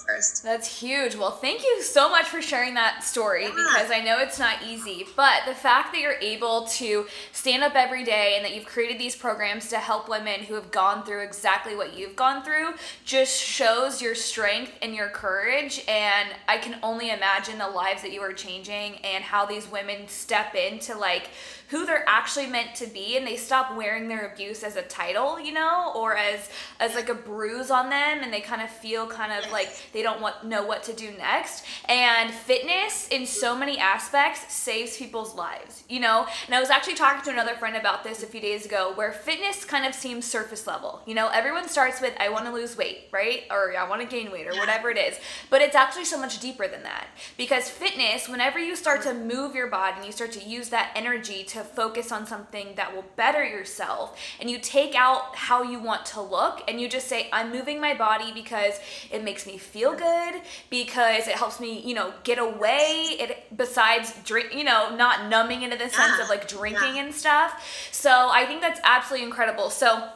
first. 0.07 0.43
That's 0.43 0.81
huge. 0.81 1.17
Well, 1.17 1.31
thank 1.31 1.63
you 1.63 1.83
so 1.83 2.09
much 2.11 2.27
for 2.27 2.43
sharing 2.43 2.75
that 2.75 3.03
story 3.03 3.45
yeah. 3.45 3.51
because 3.51 3.91
I 3.91 4.01
know 4.01 4.19
it's 4.19 4.39
not 4.39 4.59
easy, 4.67 5.07
but 5.17 5.43
the 5.47 5.55
fact 5.55 5.93
that 5.93 6.01
you're 6.01 6.19
able 6.21 6.67
to 6.67 7.07
stand 7.33 7.63
up 7.63 7.75
every 7.75 8.05
day 8.05 8.35
and 8.37 8.45
that 8.45 8.55
you've 8.55 8.67
created 8.67 8.99
these 8.99 9.17
programs 9.17 9.69
to 9.69 9.79
help 9.79 10.09
women 10.09 10.41
who 10.41 10.55
have 10.55 10.71
gone 10.71 11.05
through 11.05 11.23
exactly 11.23 11.75
what 11.75 11.97
you've 11.97 12.17
gone 12.17 12.43
through 12.43 12.75
just 13.05 13.41
shows 13.41 14.01
your 14.01 14.15
strength 14.15 14.73
and 14.83 14.95
your 14.95 15.09
courage. 15.09 15.83
And 15.89 16.29
I 16.49 16.59
can 16.59 16.79
only 16.83 17.11
imagine 17.11 17.59
the 17.59 17.69
lives 17.69 18.03
that 18.03 18.13
you 18.13 18.21
are 18.21 18.33
changing 18.33 18.97
and 18.97 19.25
how 19.25 19.47
these 19.47 19.71
women 19.71 20.09
step 20.09 20.55
into 20.55 20.97
like 20.97 21.31
who 21.71 21.87
they're 21.87 22.05
actually 22.09 22.47
meant 22.47 22.75
to 22.75 22.87
be 22.87 23.17
and 23.17 23.27
they 23.27 23.37
stop 23.37 23.77
wearing 23.77 24.09
their 24.09 24.27
abuse 24.33 24.65
as 24.65 24.77
a 24.77 24.83
title, 24.83 25.39
you 25.39 25.53
know, 25.53 25.93
or 25.95 26.17
as 26.17 26.51
as 26.81 26.95
like 26.95 27.09
a 27.09 27.15
bruise 27.15 27.71
on 27.71 27.89
them 27.89 28.19
and 28.23 28.33
they 28.33 28.41
kind 28.41 28.61
of 28.61 28.69
feel 28.69 29.07
kind 29.07 29.33
of 29.33 29.51
like 29.53 29.71
they 29.93 30.03
don't 30.03 30.21
want 30.21 30.45
know 30.45 30.65
what 30.65 30.83
to 30.83 30.93
do 30.93 31.13
next. 31.13 31.65
And 31.89 32.33
fitness 32.33 33.09
in 33.09 33.25
so 33.25 33.57
many 33.57 33.79
aspects 33.79 34.53
saves 34.53 34.97
people's 34.97 35.35
lives, 35.35 35.85
you 35.89 36.01
know? 36.01 36.27
And 36.47 36.55
I 36.55 36.61
was 36.61 36.71
actually 36.71 36.97
talking 36.97 37.23
to 37.25 37.31
another 37.31 37.55
friend 37.55 37.77
about 37.77 38.03
this 38.03 38.23
a 38.23 38.27
few 38.27 38.41
days 38.41 38.67
ago 38.67 38.93
where 38.97 39.13
fitness 39.13 39.65
kind 39.65 39.87
of 39.87 39.95
seems 39.95 40.27
surface 40.27 40.67
level. 40.67 41.03
You 41.07 41.15
know, 41.15 41.29
everyone 41.29 41.69
starts 41.69 42.01
with 42.01 42.15
I 42.19 42.31
want 42.31 42.47
to 42.47 42.53
lose 42.53 42.77
weight, 42.77 43.09
right? 43.13 43.45
Or 43.49 43.77
I 43.77 43.89
want 43.89 44.03
to 44.03 44.09
gain 44.09 44.33
weight 44.33 44.49
or 44.49 44.59
whatever 44.59 44.91
it 44.91 44.99
is. 44.99 45.19
But 45.51 45.63
it's 45.63 45.77
actually 45.77 46.07
so 46.07 46.19
much 46.19 46.41
deeper 46.41 46.67
than 46.67 46.83
that. 46.83 47.07
Because 47.37 47.69
fitness, 47.71 48.29
whenever 48.29 48.59
you 48.59 48.75
start 48.75 49.03
to 49.03 49.15
move 49.15 49.55
your 49.55 49.69
body 49.69 49.99
and 49.99 50.07
you 50.07 50.13
start 50.13 50.33
to 50.33 50.43
use 50.43 50.71
that 50.71 50.91
energy 50.97 51.45
to 51.45 51.60
focus 51.65 52.13
on 52.13 52.27
something 52.27 52.75
that 52.77 52.95
will 52.95 53.05
better 53.17 53.45
yourself 53.45 54.19
and 54.41 54.51
you 54.51 54.59
take 54.59 54.95
out 54.95 55.35
how 55.37 55.63
you 55.63 55.81
want 55.81 56.07
to 56.07 56.21
look 56.21 56.63
and 56.69 56.81
you 56.81 56.89
just 56.89 57.09
say, 57.09 57.29
I'm 57.33 57.51
moving 57.51 57.81
my 57.81 57.95
body 57.95 58.33
because 58.33 58.81
it 59.11 59.25
makes 59.25 59.47
me 59.47 59.59
feel 59.59 59.95
good, 59.95 60.41
because 60.71 61.29
it 61.29 61.35
helps 61.35 61.61
me, 61.61 61.81
you 61.81 61.95
know, 61.95 62.13
get 62.25 62.39
away. 62.39 63.17
It 63.19 63.57
besides 63.57 64.15
drink, 64.25 64.55
you 64.55 64.65
know, 64.65 64.95
not 64.97 65.29
numbing 65.29 65.63
into 65.63 65.77
the 65.77 65.89
sense 65.89 65.97
yeah. 65.97 66.15
of 66.15 66.21
uh-huh. 66.21 66.29
like 66.31 66.49
drinking 66.49 66.97
yeah. 66.97 67.05
and 67.05 67.15
stuff. 67.15 67.89
So 67.93 68.31
I 68.31 68.47
think 68.47 68.61
that's 68.61 68.81
absolutely 68.85 69.27
incredible. 69.27 69.71
So 69.71 70.09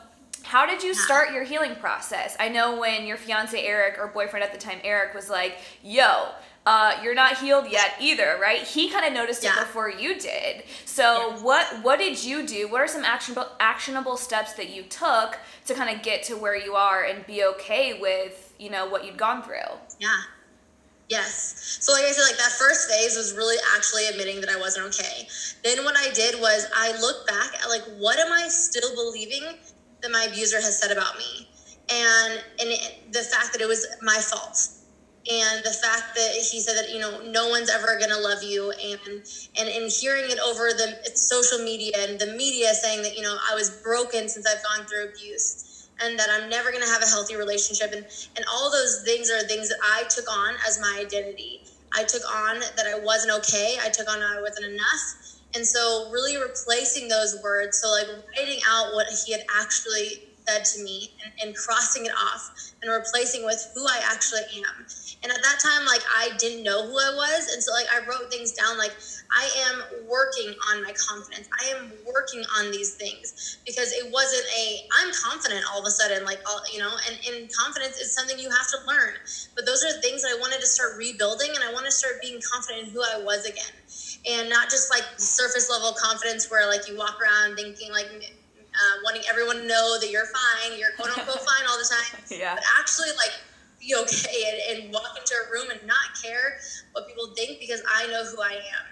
how 0.44 0.66
did 0.66 0.82
you 0.82 0.94
start 0.94 1.32
your 1.32 1.42
healing 1.42 1.74
process? 1.76 2.36
I 2.38 2.48
know 2.48 2.78
when 2.78 3.06
your 3.06 3.16
fiance 3.16 3.58
Eric 3.58 3.98
or 3.98 4.08
boyfriend 4.08 4.44
at 4.44 4.52
the 4.52 4.58
time 4.58 4.78
Eric 4.84 5.14
was 5.14 5.30
like, 5.30 5.56
"Yo, 5.82 6.28
uh, 6.66 6.99
you're 7.02 7.14
not 7.14 7.38
healed 7.38 7.71
yet 7.71 7.94
either, 8.00 8.38
right? 8.40 8.62
He 8.62 8.88
kind 8.88 9.06
of 9.06 9.12
noticed 9.12 9.44
yeah. 9.44 9.56
it 9.56 9.61
before 9.61 9.90
you 9.90 10.18
did. 10.18 10.64
So 10.87 11.02
yeah. 11.02 11.42
what 11.42 11.66
what 11.83 11.99
did 11.99 12.25
you 12.25 12.47
do? 12.47 12.68
What 12.68 12.80
are 12.80 12.88
some 12.88 13.04
actionable 13.04 13.49
actionable 13.61 14.16
steps 14.16 14.54
that 14.54 14.71
you 14.71 14.83
took 14.85 15.38
to 15.66 15.75
kind 15.75 15.94
of 15.94 16.02
get 16.02 16.23
to 16.25 16.37
where 16.37 16.56
you 16.56 16.75
are 16.75 17.04
and 17.04 17.26
be 17.26 17.44
okay 17.44 17.99
with 18.00 18.54
you 18.59 18.71
know 18.71 18.87
what 18.87 19.04
you'd 19.04 19.18
gone 19.18 19.42
through? 19.42 19.56
Yeah. 19.99 20.16
Yes. 21.11 21.78
So 21.83 21.92
like 21.92 22.04
I 22.04 22.12
said, 22.12 22.23
like 22.23 22.38
that 22.38 22.52
first 22.52 22.90
phase 22.90 23.14
was 23.14 23.35
really 23.37 23.59
actually 23.76 24.06
admitting 24.06 24.40
that 24.40 24.49
I 24.49 24.59
wasn't 24.59 24.87
okay. 24.87 25.28
Then 25.62 25.85
what 25.85 25.97
I 25.99 26.11
did 26.12 26.40
was 26.40 26.66
I 26.75 26.99
looked 26.99 27.28
back 27.28 27.62
at 27.62 27.68
like 27.68 27.83
what 27.99 28.18
am 28.18 28.33
I 28.33 28.49
still 28.49 28.94
believing 28.94 29.42
that 30.00 30.11
my 30.11 30.28
abuser 30.30 30.62
has 30.62 30.78
said 30.78 30.90
about 30.90 31.18
me, 31.18 31.47
and 31.90 32.42
and 32.59 32.71
it, 32.71 33.12
the 33.12 33.21
fact 33.21 33.52
that 33.52 33.61
it 33.61 33.68
was 33.68 33.87
my 34.00 34.16
fault 34.16 34.71
and 35.30 35.64
the 35.64 35.70
fact 35.72 36.14
that 36.16 36.32
he 36.34 36.60
said 36.60 36.76
that 36.76 36.90
you 36.90 37.00
know 37.00 37.20
no 37.20 37.48
one's 37.48 37.70
ever 37.70 37.96
going 37.98 38.10
to 38.10 38.18
love 38.18 38.42
you 38.42 38.72
and 38.72 39.22
and 39.58 39.68
and 39.68 39.90
hearing 39.90 40.30
it 40.30 40.38
over 40.44 40.72
the 40.72 40.96
social 41.14 41.58
media 41.58 41.92
and 41.96 42.18
the 42.20 42.26
media 42.26 42.74
saying 42.74 43.02
that 43.02 43.16
you 43.16 43.22
know 43.22 43.36
I 43.50 43.54
was 43.54 43.70
broken 43.82 44.28
since 44.28 44.46
I've 44.46 44.62
gone 44.62 44.86
through 44.86 45.06
abuse 45.08 45.88
and 46.00 46.18
that 46.18 46.28
I'm 46.30 46.48
never 46.50 46.70
going 46.70 46.82
to 46.82 46.88
have 46.88 47.02
a 47.02 47.06
healthy 47.06 47.36
relationship 47.36 47.92
and 47.92 48.06
and 48.36 48.44
all 48.52 48.70
those 48.70 49.02
things 49.04 49.30
are 49.30 49.42
things 49.42 49.68
that 49.68 49.78
I 49.82 50.04
took 50.10 50.30
on 50.30 50.56
as 50.66 50.78
my 50.80 50.98
identity. 51.00 51.62
I 51.96 52.04
took 52.04 52.22
on 52.30 52.60
that 52.60 52.86
I 52.86 52.96
wasn't 52.96 53.32
okay. 53.38 53.78
I 53.82 53.88
took 53.90 54.10
on 54.10 54.22
I 54.22 54.40
wasn't 54.40 54.66
enough. 54.66 55.02
And 55.54 55.66
so 55.66 56.10
really 56.12 56.36
replacing 56.36 57.08
those 57.08 57.36
words 57.42 57.78
so 57.80 57.90
like 57.90 58.08
writing 58.36 58.60
out 58.68 58.92
what 58.92 59.06
he 59.24 59.32
had 59.32 59.42
actually 59.56 60.23
said 60.46 60.64
to 60.64 60.82
me 60.82 61.10
and, 61.24 61.32
and 61.42 61.56
crossing 61.56 62.06
it 62.06 62.12
off 62.12 62.50
and 62.82 62.90
replacing 62.90 63.44
with 63.44 63.64
who 63.74 63.86
I 63.86 64.00
actually 64.04 64.44
am. 64.56 64.86
And 65.22 65.32
at 65.32 65.42
that 65.42 65.58
time, 65.60 65.86
like 65.86 66.02
I 66.14 66.36
didn't 66.38 66.62
know 66.62 66.86
who 66.86 66.96
I 66.98 67.12
was. 67.14 67.48
And 67.52 67.62
so 67.62 67.72
like 67.72 67.86
I 67.92 68.04
wrote 68.06 68.30
things 68.30 68.52
down 68.52 68.76
like 68.78 68.92
I 69.32 69.48
am 69.70 70.06
working 70.06 70.54
on 70.70 70.82
my 70.82 70.92
confidence. 70.92 71.48
I 71.60 71.66
am 71.68 71.92
working 72.04 72.44
on 72.58 72.70
these 72.70 72.94
things 72.94 73.58
because 73.64 73.92
it 73.92 74.10
wasn't 74.12 74.44
a 74.56 74.80
I'm 75.00 75.12
confident 75.12 75.64
all 75.72 75.80
of 75.80 75.86
a 75.86 75.90
sudden, 75.90 76.24
like 76.24 76.40
all 76.46 76.60
you 76.72 76.78
know, 76.78 76.92
and, 77.08 77.18
and 77.28 77.50
confidence 77.56 77.96
is 77.96 78.14
something 78.14 78.38
you 78.38 78.50
have 78.50 78.68
to 78.68 78.78
learn. 78.86 79.14
But 79.56 79.66
those 79.66 79.82
are 79.82 79.92
things 80.00 80.22
that 80.22 80.36
I 80.36 80.40
wanted 80.40 80.60
to 80.60 80.66
start 80.66 80.96
rebuilding 80.98 81.50
and 81.54 81.64
I 81.64 81.72
want 81.72 81.86
to 81.86 81.92
start 81.92 82.20
being 82.20 82.40
confident 82.52 82.88
in 82.88 82.92
who 82.92 83.02
I 83.02 83.18
was 83.22 83.46
again. 83.46 83.74
And 84.28 84.48
not 84.48 84.70
just 84.70 84.90
like 84.90 85.04
surface 85.16 85.70
level 85.70 85.94
confidence 86.00 86.50
where 86.50 86.68
like 86.68 86.86
you 86.88 86.96
walk 86.96 87.16
around 87.20 87.56
thinking 87.56 87.92
like 87.92 88.08
uh, 88.74 89.00
wanting 89.04 89.22
everyone 89.30 89.56
to 89.62 89.66
know 89.66 89.98
that 90.00 90.10
you're 90.10 90.26
fine, 90.26 90.78
you're 90.78 90.92
quote 90.96 91.16
unquote 91.16 91.40
fine 91.48 91.66
all 91.68 91.78
the 91.78 91.88
time. 91.88 92.20
Yeah. 92.30 92.54
But 92.54 92.64
actually, 92.78 93.10
like, 93.16 93.32
be 93.80 93.94
okay 93.94 94.72
and, 94.72 94.84
and 94.84 94.92
walk 94.92 95.16
into 95.18 95.34
a 95.34 95.52
room 95.52 95.70
and 95.70 95.80
not 95.86 96.16
care 96.22 96.58
what 96.92 97.06
people 97.06 97.32
think 97.36 97.60
because 97.60 97.82
I 97.86 98.06
know 98.06 98.24
who 98.24 98.40
I 98.40 98.54
am. 98.54 98.86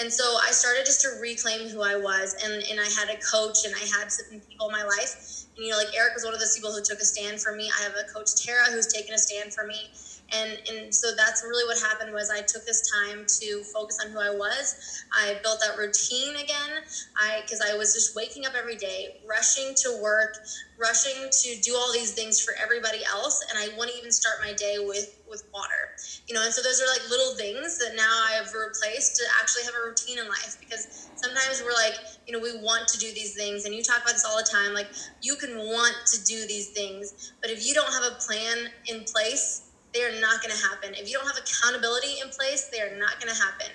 And 0.00 0.12
so 0.12 0.24
I 0.42 0.50
started 0.50 0.84
just 0.86 1.02
to 1.02 1.20
reclaim 1.20 1.68
who 1.68 1.82
I 1.82 1.96
was. 1.96 2.34
And, 2.42 2.64
and 2.70 2.80
I 2.80 2.88
had 2.98 3.14
a 3.14 3.20
coach 3.20 3.64
and 3.64 3.74
I 3.74 4.00
had 4.00 4.10
some 4.10 4.40
people 4.40 4.66
in 4.68 4.72
my 4.72 4.84
life. 4.84 5.46
And, 5.56 5.64
you 5.64 5.70
know, 5.70 5.78
like 5.78 5.94
Eric 5.96 6.14
was 6.14 6.24
one 6.24 6.34
of 6.34 6.40
those 6.40 6.56
people 6.56 6.72
who 6.72 6.82
took 6.82 6.98
a 6.98 7.04
stand 7.04 7.40
for 7.40 7.54
me. 7.54 7.70
I 7.78 7.82
have 7.82 7.92
a 7.92 8.10
coach, 8.10 8.44
Tara, 8.44 8.64
who's 8.72 8.86
taken 8.86 9.14
a 9.14 9.18
stand 9.18 9.52
for 9.52 9.66
me 9.66 9.90
and 10.32 10.58
and 10.68 10.94
so 10.94 11.12
that's 11.16 11.42
really 11.42 11.64
what 11.64 11.78
happened 11.78 12.12
was 12.12 12.30
i 12.30 12.40
took 12.40 12.64
this 12.64 12.90
time 12.90 13.24
to 13.40 13.62
focus 13.72 13.98
on 14.04 14.10
who 14.10 14.18
i 14.18 14.30
was. 14.30 14.74
I 15.12 15.38
built 15.42 15.60
that 15.60 15.76
routine 15.76 16.36
again. 16.36 16.82
I 17.16 17.42
because 17.42 17.60
i 17.60 17.74
was 17.74 17.92
just 17.92 18.16
waking 18.16 18.46
up 18.46 18.54
every 18.54 18.76
day 18.76 19.20
rushing 19.28 19.74
to 19.82 19.98
work 20.00 20.36
rushing 20.78 21.28
to 21.30 21.60
do 21.60 21.76
all 21.76 21.92
these 21.92 22.12
things 22.12 22.40
for 22.40 22.54
everybody 22.60 23.04
else. 23.04 23.42
And 23.48 23.58
i 23.58 23.76
wouldn't 23.76 23.96
even 23.98 24.10
start 24.10 24.36
my 24.44 24.52
day 24.52 24.76
with 24.78 25.06
with 25.28 25.44
water. 25.52 25.92
You 26.28 26.34
know 26.34 26.42
and 26.42 26.52
so 26.52 26.62
those 26.62 26.80
are 26.80 26.88
like 26.88 27.08
little 27.10 27.34
things 27.36 27.78
that 27.78 27.94
now 27.94 28.24
i 28.26 28.32
have 28.32 28.52
replaced 28.54 29.16
to 29.16 29.24
actually 29.40 29.64
have 29.64 29.74
a 29.74 29.86
routine 29.86 30.18
in 30.18 30.28
life. 30.28 30.56
Because 30.60 31.10
sometimes 31.14 31.62
we're 31.62 31.74
like 31.74 31.94
you 32.26 32.32
know 32.32 32.40
we 32.40 32.52
want 32.62 32.88
to 32.88 32.98
do 32.98 33.12
these 33.12 33.34
things. 33.34 33.64
And 33.64 33.74
you 33.74 33.82
talk 33.82 34.02
about 34.02 34.12
this 34.14 34.24
all 34.24 34.36
the 34.36 34.48
time 34.50 34.72
like 34.72 34.88
you 35.20 35.36
can 35.36 35.56
want 35.58 35.94
to 36.12 36.24
do 36.24 36.46
these 36.46 36.70
things. 36.70 37.32
But 37.42 37.50
if 37.50 37.66
you 37.66 37.74
don't 37.74 37.92
have 37.92 38.04
a 38.04 38.16
plan 38.26 38.70
in 38.86 39.04
place 39.04 39.68
they 39.92 40.02
are 40.02 40.20
not 40.20 40.40
going 40.40 40.54
to 40.54 40.62
happen. 40.62 40.94
If 40.94 41.08
you 41.08 41.18
don't 41.18 41.26
have 41.26 41.36
accountability 41.36 42.20
in 42.24 42.30
place, 42.30 42.68
they 42.72 42.80
are 42.80 42.96
not 42.96 43.20
going 43.20 43.32
to 43.32 43.38
happen. 43.38 43.68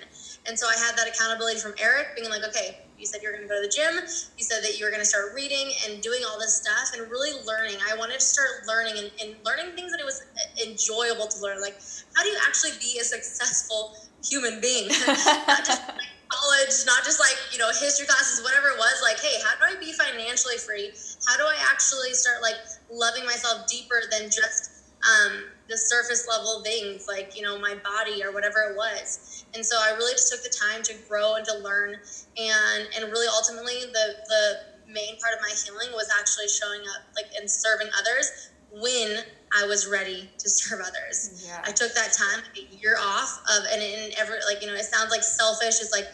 And 0.46 0.58
so 0.58 0.66
I 0.66 0.74
had 0.74 0.96
that 0.96 1.06
accountability 1.06 1.60
from 1.60 1.74
Eric 1.78 2.16
being 2.16 2.28
like, 2.28 2.42
okay, 2.42 2.82
you 2.98 3.06
said 3.06 3.22
you're 3.22 3.30
going 3.30 3.46
to 3.46 3.48
go 3.48 3.54
to 3.62 3.66
the 3.66 3.70
gym. 3.70 4.02
You 4.36 4.42
said 4.42 4.64
that 4.64 4.78
you 4.78 4.84
were 4.84 4.90
going 4.90 5.02
to 5.02 5.06
start 5.06 5.30
reading 5.34 5.70
and 5.86 6.02
doing 6.02 6.22
all 6.26 6.38
this 6.38 6.58
stuff 6.58 6.98
and 6.98 7.08
really 7.10 7.30
learning. 7.46 7.78
I 7.86 7.96
wanted 7.96 8.18
to 8.18 8.26
start 8.26 8.66
learning 8.66 8.98
and, 8.98 9.10
and 9.22 9.36
learning 9.46 9.76
things 9.78 9.92
that 9.92 10.00
it 10.00 10.06
was 10.06 10.26
enjoyable 10.58 11.28
to 11.28 11.38
learn. 11.38 11.60
Like, 11.62 11.78
how 12.16 12.24
do 12.24 12.28
you 12.30 12.38
actually 12.42 12.74
be 12.82 12.98
a 12.98 13.04
successful 13.04 13.94
human 14.26 14.60
being? 14.60 14.88
not 15.46 15.62
just 15.62 15.86
like 15.86 16.10
college, 16.26 16.74
not 16.86 17.06
just 17.06 17.20
like, 17.20 17.38
you 17.52 17.58
know, 17.58 17.70
history 17.70 18.06
classes, 18.06 18.42
whatever 18.42 18.74
it 18.74 18.78
was. 18.78 18.98
Like, 19.02 19.22
hey, 19.22 19.38
how 19.46 19.54
do 19.54 19.76
I 19.76 19.78
be 19.78 19.92
financially 19.92 20.58
free? 20.58 20.90
How 21.28 21.36
do 21.38 21.44
I 21.44 21.56
actually 21.70 22.10
start 22.18 22.42
like 22.42 22.58
loving 22.90 23.24
myself 23.24 23.68
deeper 23.68 24.02
than 24.10 24.26
just, 24.26 24.90
um, 25.06 25.54
the 25.68 25.76
surface 25.76 26.26
level 26.26 26.62
things 26.64 27.06
like 27.06 27.36
you 27.36 27.42
know 27.42 27.58
my 27.58 27.74
body 27.74 28.22
or 28.24 28.32
whatever 28.32 28.60
it 28.70 28.76
was. 28.76 29.44
And 29.54 29.64
so 29.64 29.76
i 29.80 29.90
really 29.90 30.12
just 30.12 30.32
took 30.32 30.42
the 30.42 30.48
time 30.48 30.82
to 30.84 30.94
grow 31.08 31.34
and 31.34 31.44
to 31.46 31.54
learn. 31.58 31.96
And 32.36 32.88
and 32.96 33.10
really 33.12 33.28
ultimately 33.28 33.80
the 33.92 34.14
the 34.28 34.58
main 34.90 35.18
part 35.20 35.34
of 35.34 35.40
my 35.40 35.52
healing 35.64 35.92
was 35.92 36.08
actually 36.18 36.48
showing 36.48 36.80
up 36.80 37.04
like 37.14 37.26
and 37.38 37.50
serving 37.50 37.88
others 37.98 38.50
when 38.72 39.18
i 39.52 39.66
was 39.66 39.86
ready 39.86 40.30
to 40.38 40.48
serve 40.48 40.80
others. 40.80 41.44
Yeah. 41.46 41.60
i 41.64 41.70
took 41.72 41.94
that 41.94 42.12
time 42.12 42.42
a 42.56 42.76
year 42.76 42.96
off 42.98 43.40
of 43.50 43.64
and 43.70 43.82
in 43.82 44.10
every 44.18 44.38
like 44.46 44.62
you 44.62 44.68
know 44.68 44.74
it 44.74 44.84
sounds 44.84 45.10
like 45.10 45.22
selfish. 45.22 45.80
It's 45.80 45.92
like 45.92 46.08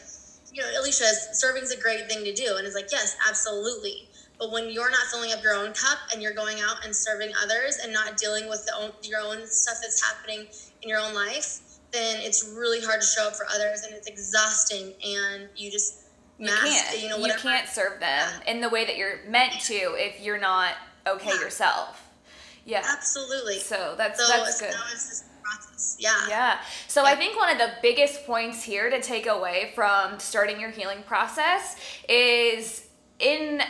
you 0.52 0.62
know 0.62 0.68
alisha 0.82 1.10
serving's 1.34 1.70
a 1.70 1.80
great 1.80 2.08
thing 2.10 2.24
to 2.24 2.34
do. 2.34 2.56
And 2.56 2.66
it's 2.66 2.74
like 2.74 2.90
yes 2.90 3.16
absolutely 3.28 4.08
but 4.38 4.50
when 4.50 4.70
you're 4.70 4.90
not 4.90 5.02
filling 5.10 5.32
up 5.32 5.42
your 5.42 5.54
own 5.54 5.72
cup 5.72 5.98
and 6.12 6.22
you're 6.22 6.34
going 6.34 6.58
out 6.60 6.84
and 6.84 6.94
serving 6.94 7.32
others 7.42 7.78
and 7.82 7.92
not 7.92 8.16
dealing 8.16 8.48
with 8.48 8.68
own, 8.78 8.90
your 9.02 9.20
own 9.20 9.46
stuff 9.46 9.76
that's 9.80 10.02
happening 10.02 10.46
in 10.82 10.88
your 10.88 10.98
own 10.98 11.14
life, 11.14 11.60
then 11.92 12.18
it's 12.20 12.52
really 12.56 12.80
hard 12.84 13.00
to 13.00 13.06
show 13.06 13.28
up 13.28 13.36
for 13.36 13.46
others 13.54 13.84
and 13.84 13.94
it's 13.94 14.08
exhausting 14.08 14.92
and 15.04 15.48
you 15.56 15.70
just 15.70 16.00
you 16.38 16.48
can't 16.48 17.00
you 17.00 17.08
know 17.08 17.18
you 17.18 17.32
can't 17.38 17.68
serve 17.68 18.00
them 18.00 18.28
yeah. 18.44 18.50
in 18.50 18.60
the 18.60 18.68
way 18.68 18.84
that 18.84 18.96
you're 18.96 19.20
meant 19.28 19.52
to 19.52 19.74
if 19.74 20.20
you're 20.20 20.40
not 20.40 20.74
okay 21.06 21.30
yeah. 21.30 21.40
yourself. 21.40 22.02
Yeah, 22.66 22.82
absolutely. 22.84 23.58
So 23.58 23.94
that's 23.96 24.20
so 24.20 24.36
that's 24.36 24.60
good. 24.60 24.72
Process. 24.72 25.24
Yeah. 25.98 26.10
Yeah. 26.28 26.58
So 26.88 27.04
yeah. 27.04 27.10
I 27.10 27.16
think 27.16 27.36
one 27.36 27.50
of 27.50 27.58
the 27.58 27.70
biggest 27.82 28.26
points 28.26 28.62
here 28.62 28.90
to 28.90 29.00
take 29.00 29.26
away 29.26 29.72
from 29.74 30.18
starting 30.18 30.60
your 30.60 30.70
healing 30.70 31.02
process 31.06 31.76
is 32.08 32.86
in 33.18 33.60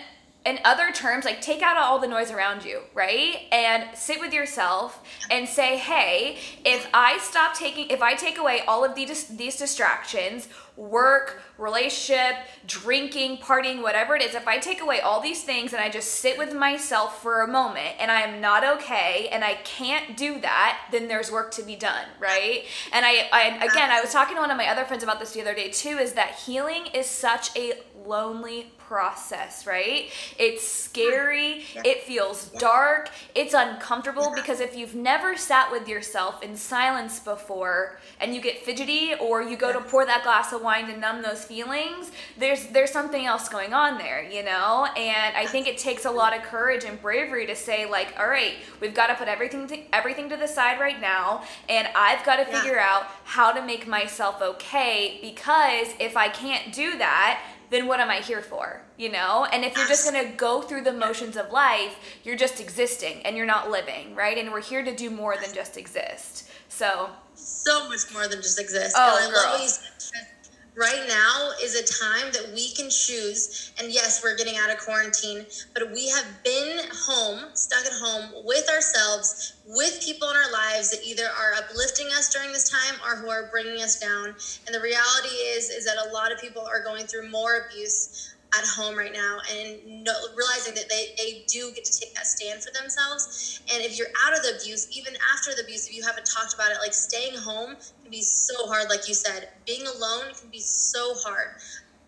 in 0.44 0.58
other 0.64 0.92
terms, 0.92 1.24
like 1.24 1.40
take 1.40 1.62
out 1.62 1.78
all 1.78 1.98
the 1.98 2.06
noise 2.06 2.30
around 2.30 2.64
you, 2.64 2.82
right? 2.92 3.42
And 3.50 3.96
sit 3.96 4.20
with 4.20 4.32
yourself 4.32 5.02
and 5.30 5.48
say, 5.48 5.78
hey, 5.78 6.38
if 6.64 6.86
I 6.92 7.18
stop 7.18 7.54
taking, 7.54 7.88
if 7.88 8.02
I 8.02 8.14
take 8.14 8.36
away 8.36 8.60
all 8.68 8.84
of 8.84 8.94
these, 8.94 9.28
these 9.28 9.56
distractions, 9.56 10.48
work, 10.76 11.40
relationship, 11.56 12.36
drinking, 12.66 13.38
partying, 13.38 13.80
whatever 13.80 14.16
it 14.16 14.22
is, 14.22 14.34
if 14.34 14.46
I 14.46 14.58
take 14.58 14.82
away 14.82 15.00
all 15.00 15.20
these 15.20 15.44
things 15.44 15.72
and 15.72 15.80
I 15.80 15.88
just 15.88 16.14
sit 16.14 16.36
with 16.36 16.52
myself 16.52 17.22
for 17.22 17.42
a 17.42 17.48
moment 17.48 17.94
and 18.00 18.10
I 18.10 18.22
am 18.22 18.40
not 18.40 18.64
okay 18.64 19.28
and 19.30 19.44
I 19.44 19.54
can't 19.54 20.16
do 20.16 20.40
that, 20.40 20.80
then 20.90 21.08
there's 21.08 21.30
work 21.30 21.52
to 21.52 21.62
be 21.62 21.76
done, 21.76 22.06
right? 22.18 22.64
And 22.92 23.06
I, 23.06 23.28
I 23.32 23.64
again, 23.64 23.90
I 23.90 24.00
was 24.00 24.12
talking 24.12 24.34
to 24.34 24.40
one 24.40 24.50
of 24.50 24.56
my 24.56 24.68
other 24.68 24.84
friends 24.84 25.02
about 25.02 25.20
this 25.20 25.32
the 25.32 25.40
other 25.40 25.54
day 25.54 25.70
too, 25.70 25.96
is 25.96 26.14
that 26.14 26.34
healing 26.34 26.86
is 26.92 27.06
such 27.06 27.56
a 27.56 27.74
lonely 28.06 28.72
process, 28.78 29.66
right? 29.66 30.10
It's 30.38 30.62
hmm. 30.62 30.90
scary, 30.90 31.64
yeah. 31.74 31.82
it 31.84 32.02
feels 32.02 32.50
yeah. 32.52 32.60
dark, 32.60 33.10
it's 33.34 33.54
uncomfortable 33.54 34.28
yeah. 34.28 34.42
because 34.42 34.60
if 34.60 34.76
you've 34.76 34.94
never 34.94 35.36
sat 35.36 35.72
with 35.72 35.88
yourself 35.88 36.42
in 36.42 36.56
silence 36.56 37.18
before 37.18 37.98
and 38.20 38.34
you 38.34 38.40
get 38.40 38.58
fidgety 38.58 39.14
or 39.14 39.42
you 39.42 39.56
go 39.56 39.72
to 39.72 39.80
pour 39.80 40.04
that 40.06 40.22
glass 40.22 40.52
of 40.52 40.62
wine 40.62 40.86
to 40.86 40.96
numb 40.96 41.22
those 41.22 41.44
feelings, 41.44 42.10
there's 42.38 42.66
there's 42.68 42.90
something 42.90 43.26
else 43.26 43.48
going 43.48 43.72
on 43.72 43.98
there, 43.98 44.22
you 44.22 44.42
know? 44.42 44.86
And 44.96 45.36
I 45.36 45.46
think 45.46 45.66
it 45.66 45.78
takes 45.78 46.04
a 46.04 46.10
lot 46.10 46.36
of 46.36 46.42
courage 46.42 46.84
and 46.84 47.00
bravery 47.00 47.46
to 47.46 47.56
say 47.56 47.88
like, 47.88 48.14
all 48.18 48.28
right, 48.28 48.54
we've 48.80 48.94
got 48.94 49.06
to 49.06 49.14
put 49.14 49.28
everything 49.28 49.66
to, 49.68 49.78
everything 49.94 50.28
to 50.28 50.36
the 50.36 50.46
side 50.46 50.78
right 50.78 51.00
now 51.00 51.42
and 51.68 51.88
I've 51.94 52.24
got 52.24 52.36
to 52.36 52.44
figure 52.44 52.78
out 52.78 53.04
how 53.24 53.52
to 53.52 53.64
make 53.64 53.86
myself 53.86 54.40
okay 54.42 55.18
because 55.22 55.88
if 55.98 56.16
I 56.16 56.28
can't 56.28 56.72
do 56.72 56.98
that, 56.98 57.40
then 57.70 57.86
what 57.86 58.00
am 58.00 58.10
I 58.10 58.16
here 58.16 58.42
for? 58.42 58.82
You 58.96 59.12
know? 59.12 59.46
And 59.52 59.64
if 59.64 59.76
you're 59.76 59.88
just 59.88 60.08
to 60.12 60.32
go 60.36 60.62
through 60.62 60.82
the 60.82 60.92
motions 60.92 61.36
of 61.36 61.50
life, 61.50 61.96
you're 62.22 62.36
just 62.36 62.60
existing 62.60 63.22
and 63.24 63.36
you're 63.36 63.46
not 63.46 63.70
living, 63.70 64.14
right? 64.14 64.36
And 64.38 64.52
we're 64.52 64.62
here 64.62 64.84
to 64.84 64.94
do 64.94 65.10
more 65.10 65.36
than 65.36 65.54
just 65.54 65.76
exist. 65.76 66.48
So, 66.68 67.10
so 67.34 67.88
much 67.88 68.12
more 68.12 68.28
than 68.28 68.42
just 68.42 68.60
exist. 68.60 68.94
Oh, 68.98 69.18
and 69.22 69.30
I 69.30 69.34
girl. 69.34 69.52
love 69.52 69.60
what 69.60 69.62
you 69.62 69.68
said 69.98 70.33
right 70.74 71.06
now 71.06 71.52
is 71.62 71.74
a 71.74 71.82
time 71.82 72.32
that 72.32 72.52
we 72.52 72.72
can 72.72 72.90
choose. 72.90 73.72
And 73.78 73.92
yes, 73.92 74.22
we're 74.22 74.36
getting 74.36 74.56
out 74.56 74.70
of 74.70 74.78
quarantine, 74.78 75.46
but 75.72 75.90
we 75.92 76.08
have 76.08 76.42
been 76.42 76.80
home, 76.92 77.50
stuck 77.54 77.86
at 77.86 77.92
home 77.92 78.44
with 78.44 78.68
ourselves, 78.68 79.54
with 79.64 80.02
people 80.02 80.28
in 80.30 80.36
our 80.36 80.50
lives 80.50 80.90
that 80.90 81.04
either 81.04 81.28
are 81.28 81.54
uplifting 81.54 82.08
us 82.08 82.32
during 82.32 82.52
this 82.52 82.68
time 82.68 82.98
or 83.04 83.16
who 83.16 83.28
are 83.30 83.48
bringing 83.50 83.82
us 83.82 83.98
down. 83.98 84.34
And 84.66 84.74
the 84.74 84.80
reality 84.80 85.28
is, 85.28 85.70
is 85.70 85.84
that 85.84 85.96
a 85.96 86.10
lot 86.10 86.32
of 86.32 86.40
people 86.40 86.62
are 86.62 86.82
going 86.82 87.06
through 87.06 87.30
more 87.30 87.66
abuse 87.68 88.33
at 88.58 88.66
home 88.66 88.96
right 88.96 89.12
now 89.12 89.38
and 89.52 90.04
no, 90.04 90.12
realizing 90.36 90.74
that 90.74 90.88
they, 90.88 91.14
they 91.16 91.44
do 91.46 91.72
get 91.74 91.84
to 91.84 91.98
take 91.98 92.14
that 92.14 92.26
stand 92.26 92.62
for 92.62 92.70
themselves. 92.72 93.60
And 93.72 93.82
if 93.82 93.98
you're 93.98 94.08
out 94.24 94.36
of 94.36 94.42
the 94.42 94.56
abuse, 94.60 94.88
even 94.96 95.14
after 95.32 95.54
the 95.54 95.62
abuse, 95.62 95.88
if 95.88 95.94
you 95.94 96.02
haven't 96.02 96.26
talked 96.26 96.54
about 96.54 96.70
it, 96.70 96.78
like 96.80 96.94
staying 96.94 97.36
home 97.36 97.76
can 98.02 98.10
be 98.10 98.22
so 98.22 98.54
hard, 98.66 98.88
like 98.88 99.08
you 99.08 99.14
said. 99.14 99.48
Being 99.66 99.86
alone 99.86 100.34
can 100.38 100.50
be 100.50 100.60
so 100.60 101.14
hard. 101.14 101.56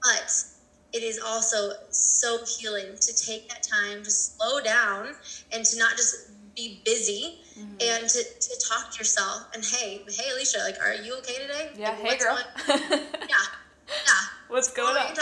But 0.02 0.44
it 0.92 1.02
is 1.02 1.18
also 1.18 1.72
so 1.90 2.38
healing 2.44 2.96
to 3.00 3.14
take 3.14 3.48
that 3.48 3.62
time 3.62 4.02
to 4.02 4.10
slow 4.10 4.60
down 4.60 5.14
and 5.52 5.64
to 5.64 5.78
not 5.78 5.92
just 5.92 6.30
be 6.54 6.80
busy 6.84 7.40
mm-hmm. 7.58 7.70
and 7.82 8.08
to, 8.08 8.24
to 8.40 8.66
talk 8.66 8.90
to 8.90 8.98
yourself 8.98 9.46
and 9.52 9.62
hey 9.62 10.00
hey 10.08 10.30
alisha 10.32 10.58
like 10.64 10.80
are 10.82 10.94
you 10.94 11.14
okay 11.18 11.34
today 11.36 11.68
yeah 11.76 11.90
like, 11.90 11.98
hey 11.98 12.16
girl 12.16 12.38
yeah 12.66 13.26
yeah 13.28 14.12
what's 14.48 14.72
going 14.72 14.96
on 14.96 15.14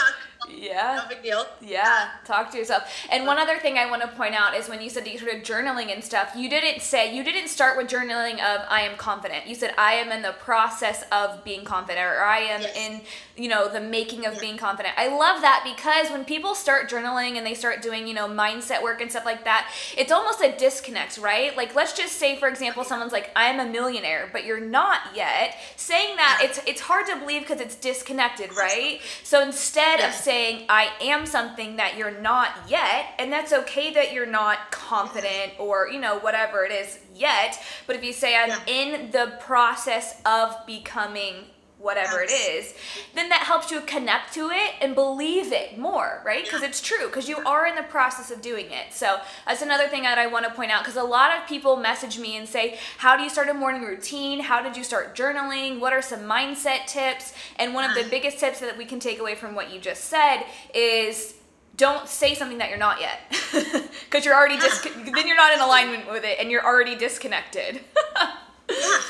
Yeah. 0.49 1.01
No 1.01 1.07
big 1.09 1.23
deal. 1.23 1.45
Yeah, 1.61 2.09
talk 2.25 2.51
to 2.51 2.57
yourself. 2.57 2.83
And 3.11 3.25
one 3.25 3.37
other 3.37 3.57
thing 3.57 3.77
I 3.77 3.89
want 3.89 4.01
to 4.01 4.07
point 4.09 4.33
out 4.35 4.55
is 4.55 4.67
when 4.69 4.81
you 4.81 4.89
said 4.89 5.05
that 5.05 5.11
you 5.11 5.17
started 5.19 5.43
journaling 5.45 5.93
and 5.93 6.03
stuff, 6.03 6.31
you 6.35 6.49
didn't 6.49 6.81
say, 6.81 7.15
you 7.15 7.23
didn't 7.23 7.47
start 7.49 7.77
with 7.77 7.87
journaling 7.87 8.35
of 8.35 8.61
I 8.69 8.81
am 8.81 8.97
confident. 8.97 9.47
You 9.47 9.55
said 9.55 9.73
I 9.77 9.93
am 9.93 10.11
in 10.11 10.21
the 10.21 10.33
process 10.33 11.03
of 11.11 11.43
being 11.43 11.65
confident 11.65 12.05
or 12.05 12.23
I 12.23 12.39
am 12.39 12.61
Yes. 12.61 12.75
in, 12.77 13.01
you 13.35 13.49
know, 13.49 13.67
the 13.67 13.79
making 13.81 14.25
of 14.25 14.35
Yeah. 14.35 14.39
being 14.39 14.57
confident. 14.57 14.93
I 14.97 15.07
love 15.07 15.41
that 15.41 15.61
because 15.63 16.09
when 16.11 16.25
people 16.25 16.55
start 16.55 16.89
journaling 16.89 17.37
and 17.37 17.45
they 17.45 17.53
start 17.53 17.81
doing, 17.81 18.07
you 18.07 18.13
know, 18.13 18.27
mindset 18.27 18.81
work 18.81 19.01
and 19.01 19.09
stuff 19.11 19.25
like 19.25 19.43
that, 19.45 19.69
it's 19.97 20.11
almost 20.11 20.41
a 20.41 20.51
disconnect, 20.51 21.17
right? 21.17 21.55
Like 21.57 21.75
let's 21.75 21.93
just 21.93 22.17
say 22.17 22.35
for 22.37 22.47
example 22.47 22.83
someone's 22.83 23.11
like 23.11 23.31
I 23.35 23.45
am 23.49 23.59
a 23.59 23.65
millionaire, 23.69 24.29
but 24.31 24.45
you're 24.45 24.59
not 24.59 24.99
yet. 25.15 25.57
Saying 25.75 26.15
that 26.17 26.39
Yeah. 26.41 26.47
it's 26.49 26.59
it's 26.65 26.81
hard 26.81 27.07
to 27.07 27.15
believe 27.17 27.41
because 27.41 27.61
it's 27.61 27.75
disconnected, 27.75 28.55
right? 28.55 29.01
So 29.23 29.41
instead 29.41 29.99
of 29.99 30.05
Yeah. 30.05 30.11
Saying 30.35 30.65
I 30.67 30.89
am 31.01 31.25
something 31.25 31.77
that 31.77 31.95
you're 31.97 32.19
not 32.19 32.49
yet, 32.67 33.05
and 33.19 33.31
that's 33.31 33.53
okay 33.53 33.93
that 33.93 34.11
you're 34.11 34.25
not 34.25 34.69
confident 34.69 35.53
or, 35.57 35.87
you 35.89 35.99
know, 35.99 36.19
whatever 36.19 36.65
it 36.65 36.73
is 36.73 36.99
yet, 37.15 37.57
but 37.87 37.95
if 37.95 38.03
you 38.03 38.11
say 38.11 38.35
I'm 38.35 38.49
Yeah. 38.49 38.59
in 38.67 39.11
the 39.11 39.37
process 39.39 40.21
of 40.25 40.53
becoming 40.65 41.45
whatever 41.85 42.21
it 42.21 42.31
is, 42.31 42.73
then 43.13 43.29
that 43.29 43.41
helps 43.41 43.69
you 43.69 43.79
connect 43.81 44.33
to 44.33 44.49
it 44.49 44.73
and 44.81 44.95
believe 44.95 45.53
it 45.53 45.77
more, 45.77 46.21
right? 46.25 46.43
Because 46.43 46.63
it's 46.63 46.81
true, 46.81 47.05
because 47.05 47.29
you 47.29 47.37
are 47.45 47.67
in 47.67 47.75
the 47.75 47.83
process 47.83 48.31
of 48.31 48.41
doing 48.41 48.65
it. 48.71 48.91
So 48.91 49.19
that's 49.45 49.61
another 49.61 49.87
thing 49.87 50.01
that 50.01 50.17
I 50.17 50.25
want 50.25 50.45
to 50.45 50.51
point 50.51 50.71
out, 50.71 50.83
because 50.83 50.97
a 50.97 51.03
lot 51.03 51.37
of 51.37 51.47
people 51.47 51.77
message 51.77 52.17
me 52.17 52.35
and 52.37 52.49
say, 52.49 52.79
How 52.97 53.15
do 53.15 53.23
you 53.23 53.29
start 53.29 53.49
a 53.49 53.53
morning 53.53 53.83
routine? 53.83 54.39
How 54.39 54.61
did 54.61 54.75
you 54.75 54.83
start 54.83 55.15
journaling? 55.15 55.79
What 55.79 55.93
are 55.93 56.01
some 56.01 56.21
mindset 56.21 56.87
tips? 56.87 57.33
And 57.57 57.73
one 57.73 57.87
of 57.87 57.93
the 57.93 58.01
uh-huh. 58.01 58.09
biggest 58.09 58.39
tips 58.39 58.59
that 58.59 58.77
we 58.77 58.85
can 58.85 58.99
take 58.99 59.19
away 59.19 59.35
from 59.35 59.53
what 59.53 59.71
you 59.71 59.79
just 59.79 60.05
said 60.05 60.43
is 60.73 61.35
don't 61.77 62.07
say 62.07 62.33
something 62.33 62.57
that 62.57 62.69
you're 62.69 62.79
not 62.79 63.01
yet 63.01 63.19
because 64.05 64.23
you're 64.23 64.33
already 64.33 64.57
dis- 64.59 64.81
then 64.81 65.27
you're 65.27 65.35
not 65.35 65.53
in 65.53 65.59
alignment 65.59 66.09
with 66.09 66.23
it 66.23 66.37
and 66.39 66.49
you're 66.49 66.65
already 66.65 66.95
disconnected 66.95 67.81
Yeah. 68.69 69.01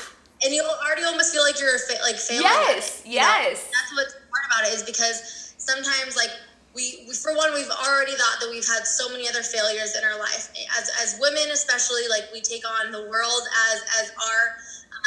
And 0.44 0.52
you 0.52 0.62
already 0.62 1.04
almost 1.04 1.32
feel 1.32 1.42
like 1.42 1.58
you're 1.58 1.78
fa- 1.78 2.02
like 2.02 2.16
failing. 2.16 2.44
Yes, 2.44 3.00
it, 3.00 3.08
you 3.08 3.20
know? 3.20 3.26
yes. 3.26 3.70
That's 3.72 3.92
what's 3.96 4.12
hard 4.12 4.44
about 4.52 4.62
it 4.68 4.74
is 4.76 4.82
because 4.82 5.54
sometimes 5.56 6.16
like 6.16 6.30
we, 6.74 7.08
we 7.08 7.14
for 7.14 7.34
one 7.34 7.54
we've 7.54 7.72
already 7.72 8.12
thought 8.12 8.36
that 8.40 8.48
we've 8.50 8.66
had 8.66 8.84
so 8.86 9.08
many 9.08 9.26
other 9.28 9.42
failures 9.42 9.96
in 9.96 10.04
our 10.04 10.18
life 10.18 10.52
as 10.76 10.92
as 11.00 11.16
women 11.18 11.48
especially 11.50 12.04
like 12.12 12.28
we 12.36 12.42
take 12.42 12.62
on 12.68 12.92
the 12.92 13.00
world 13.08 13.42
as 13.72 13.80
as 14.04 14.12
our 14.12 14.42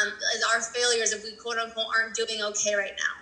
um, 0.01 0.13
as 0.36 0.41
our 0.50 0.62
failures 0.62 1.13
if 1.13 1.24
we 1.24 1.31
quote 1.38 1.57
unquote 1.57 1.88
aren't 1.95 2.15
doing 2.15 2.41
okay 2.41 2.75
right 2.75 2.98
now. 2.98 3.15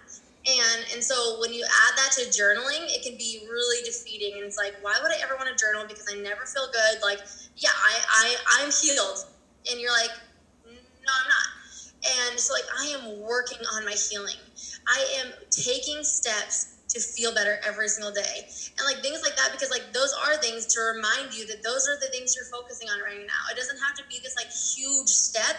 And 0.48 0.86
and 0.94 1.04
so 1.04 1.40
when 1.42 1.52
you 1.52 1.66
add 1.66 1.94
that 1.98 2.12
to 2.16 2.22
journaling, 2.32 2.88
it 2.88 3.04
can 3.04 3.18
be 3.18 3.44
really 3.50 3.84
defeating. 3.84 4.40
And 4.40 4.44
it's 4.44 4.58
like, 4.58 4.76
why 4.82 4.96
would 5.02 5.12
I 5.12 5.20
ever 5.22 5.36
want 5.36 5.50
to 5.50 5.56
journal? 5.60 5.84
Because 5.88 6.08
I 6.08 6.18
never 6.22 6.46
feel 6.46 6.68
good. 6.72 7.02
Like, 7.04 7.20
yeah, 7.58 7.76
I, 7.76 7.94
I 8.10 8.64
I'm 8.64 8.72
healed. 8.72 9.26
And 9.70 9.80
you're 9.82 9.92
like, 9.92 10.12
no, 10.66 11.12
I'm 11.12 11.28
not. 11.28 11.47
And 12.06 12.40
so 12.40 12.54
like 12.54 12.68
I 12.78 12.86
am 12.88 13.20
working 13.22 13.60
on 13.74 13.86
my 13.86 13.96
healing. 14.10 14.38
I 14.88 15.06
am 15.20 15.34
taking 15.52 16.04
steps 16.04 16.74
to 16.90 17.00
feel 17.02 17.34
better 17.34 17.60
every 17.66 17.90
single 17.90 18.12
day. 18.14 18.48
And 18.80 18.86
like 18.86 19.04
things 19.04 19.22
like 19.22 19.36
that, 19.36 19.52
because 19.52 19.70
like 19.70 19.92
those 19.94 20.14
are 20.26 20.38
things 20.38 20.66
to 20.74 20.80
remind 20.96 21.34
you 21.34 21.46
that 21.48 21.64
those 21.64 21.88
are 21.88 21.98
the 22.00 22.08
things 22.12 22.34
you're 22.36 22.48
focusing 22.52 22.88
on 22.90 23.00
right 23.02 23.20
now. 23.20 23.44
It 23.52 23.58
doesn't 23.58 23.78
have 23.86 23.96
to 23.98 24.04
be 24.10 24.20
this 24.24 24.36
like 24.38 24.48
huge 24.76 25.10
step. 25.10 25.58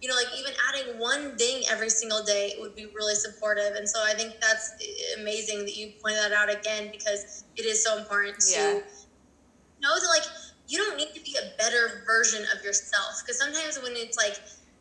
You 0.00 0.08
know, 0.08 0.14
like 0.14 0.28
even 0.38 0.54
adding 0.72 0.98
one 0.98 1.36
thing 1.36 1.64
every 1.68 1.90
single 1.90 2.24
day 2.24 2.54
would 2.58 2.74
be 2.74 2.86
really 2.94 3.14
supportive. 3.14 3.74
And 3.74 3.86
so 3.88 4.02
I 4.02 4.14
think 4.14 4.32
that's 4.40 4.72
amazing 5.20 5.66
that 5.66 5.76
you 5.76 5.92
pointed 6.00 6.20
that 6.20 6.32
out 6.32 6.48
again 6.50 6.88
because 6.90 7.44
it 7.56 7.66
is 7.66 7.84
so 7.84 7.98
important 7.98 8.40
to 8.40 8.50
Yeah. 8.50 8.80
know 9.82 9.98
that 10.00 10.08
like 10.08 10.24
you 10.66 10.78
don't 10.78 10.96
need 10.96 11.12
to 11.14 11.20
be 11.20 11.36
a 11.36 11.52
better 11.58 12.02
version 12.06 12.44
of 12.54 12.62
yourself 12.64 13.20
because 13.24 13.38
sometimes 13.38 13.78
when 13.82 13.92
it's 13.96 14.16
like 14.16 14.36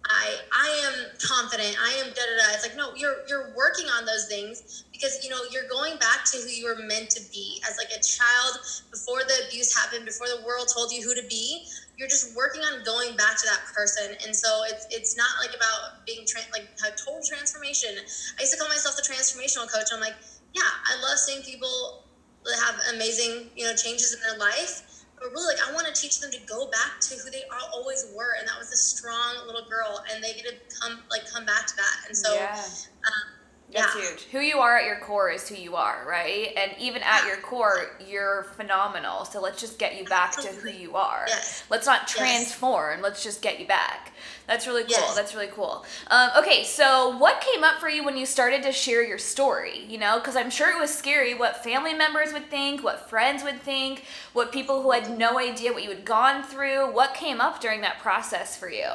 I 0.05 0.37
I 0.55 0.69
am 0.87 1.05
confident. 1.21 1.75
I 1.79 1.91
am 1.99 2.07
da 2.07 2.23
da 2.23 2.35
da. 2.39 2.53
It's 2.55 2.63
like 2.65 2.75
no 2.75 2.95
you're 2.95 3.17
you're 3.27 3.53
working 3.55 3.85
on 3.87 4.05
those 4.05 4.27
things 4.27 4.85
because 4.91 5.19
you 5.23 5.29
know 5.29 5.41
you're 5.51 5.67
going 5.69 5.97
back 5.99 6.23
to 6.31 6.37
who 6.37 6.47
you 6.49 6.65
were 6.65 6.81
meant 6.87 7.09
to 7.11 7.21
be. 7.31 7.61
As 7.69 7.77
like 7.77 7.91
a 7.91 8.01
child 8.01 8.57
before 8.91 9.21
the 9.27 9.45
abuse 9.47 9.75
happened 9.75 10.05
before 10.05 10.27
the 10.27 10.41
world 10.45 10.67
told 10.73 10.91
you 10.91 11.03
who 11.03 11.13
to 11.15 11.27
be 11.27 11.65
you're 11.97 12.07
just 12.07 12.33
working 12.33 12.61
on 12.61 12.81
going 12.83 13.17
back 13.17 13.35
to 13.37 13.45
that 13.45 13.59
person. 13.75 14.15
And 14.25 14.35
so 14.35 14.63
it's 14.71 14.87
it's 14.89 15.17
not 15.17 15.29
like 15.41 15.53
about 15.53 16.05
being 16.07 16.25
tra- 16.25 16.47
like 16.53 16.69
a 16.79 16.91
total 16.95 17.19
transformation. 17.27 17.91
I 18.39 18.41
used 18.41 18.53
to 18.53 18.59
call 18.59 18.69
myself 18.69 18.95
the 18.95 19.03
transformational 19.03 19.69
coach. 19.71 19.91
I'm 19.93 19.99
like 19.99 20.15
yeah 20.55 20.69
I 20.87 20.99
love 21.01 21.19
seeing 21.19 21.43
people 21.43 22.05
that 22.45 22.57
have 22.65 22.95
amazing 22.95 23.51
you 23.55 23.65
know 23.65 23.75
changes 23.75 24.13
in 24.13 24.19
their 24.21 24.39
life 24.39 24.81
but 25.19 25.31
really 25.31 25.53
like 25.53 25.61
i 25.67 25.73
want 25.73 25.85
to 25.87 25.93
teach 25.93 26.19
them 26.19 26.31
to 26.31 26.39
go 26.47 26.69
back 26.71 26.99
to 27.01 27.15
who 27.15 27.29
they 27.31 27.43
always 27.73 28.05
were 28.15 28.35
and 28.39 28.47
that 28.47 28.57
was 28.57 28.71
a 28.71 28.77
strong 28.77 29.35
little 29.45 29.67
girl 29.69 30.01
and 30.11 30.23
they 30.23 30.33
get 30.33 30.45
to 30.45 30.55
come 30.81 31.03
like 31.11 31.27
come 31.29 31.45
back 31.45 31.67
to 31.67 31.75
that 31.75 32.07
and 32.07 32.15
so 32.15 32.33
yeah. 32.33 32.55
um, 32.55 33.38
That's 33.71 33.95
yeah. 33.95 34.01
huge. 34.01 34.23
Who 34.31 34.39
you 34.39 34.57
are 34.57 34.77
at 34.77 34.85
your 34.85 34.97
core 34.97 35.29
is 35.29 35.47
who 35.47 35.55
you 35.55 35.75
are, 35.75 36.03
right? 36.07 36.51
And 36.57 36.71
even 36.79 37.03
at 37.03 37.27
your 37.27 37.37
core, 37.37 37.91
you're 38.07 38.47
phenomenal. 38.55 39.25
So 39.25 39.39
let's 39.39 39.61
just 39.61 39.77
get 39.77 39.95
you 39.97 40.05
back 40.05 40.31
to 40.37 40.47
who 40.47 40.69
you 40.69 40.95
are. 40.95 41.25
Yes. 41.27 41.63
Let's 41.69 41.85
not 41.85 42.01
Yes. 42.01 42.17
transform. 42.17 43.01
Let's 43.01 43.21
just 43.23 43.41
get 43.43 43.59
you 43.59 43.67
back. 43.67 44.11
That's 44.47 44.65
really 44.65 44.81
cool. 44.81 44.91
Yes. 44.91 45.15
That's 45.15 45.35
really 45.35 45.47
cool. 45.53 45.85
Um, 46.07 46.31
okay, 46.39 46.63
so 46.63 47.15
what 47.17 47.41
came 47.41 47.63
up 47.63 47.79
for 47.79 47.89
you 47.89 48.03
when 48.03 48.17
you 48.17 48.25
started 48.25 48.63
to 48.63 48.71
share 48.71 49.03
your 49.03 49.19
story? 49.19 49.85
You 49.87 49.99
know, 49.99 50.17
because 50.17 50.35
I'm 50.35 50.49
sure 50.49 50.71
it 50.71 50.79
was 50.79 50.93
scary 50.93 51.35
what 51.35 51.63
family 51.63 51.93
members 51.93 52.33
would 52.33 52.49
think, 52.49 52.83
what 52.83 53.07
friends 53.07 53.43
would 53.43 53.61
think, 53.61 54.05
what 54.33 54.51
people 54.51 54.81
who 54.81 54.91
had 54.91 55.15
no 55.15 55.37
idea 55.37 55.71
what 55.71 55.83
you 55.83 55.89
had 55.89 56.05
gone 56.05 56.41
through. 56.41 56.91
What 56.91 57.13
came 57.13 57.39
up 57.39 57.61
during 57.61 57.81
that 57.81 57.99
process 57.99 58.57
for 58.57 58.69
you? 58.69 58.89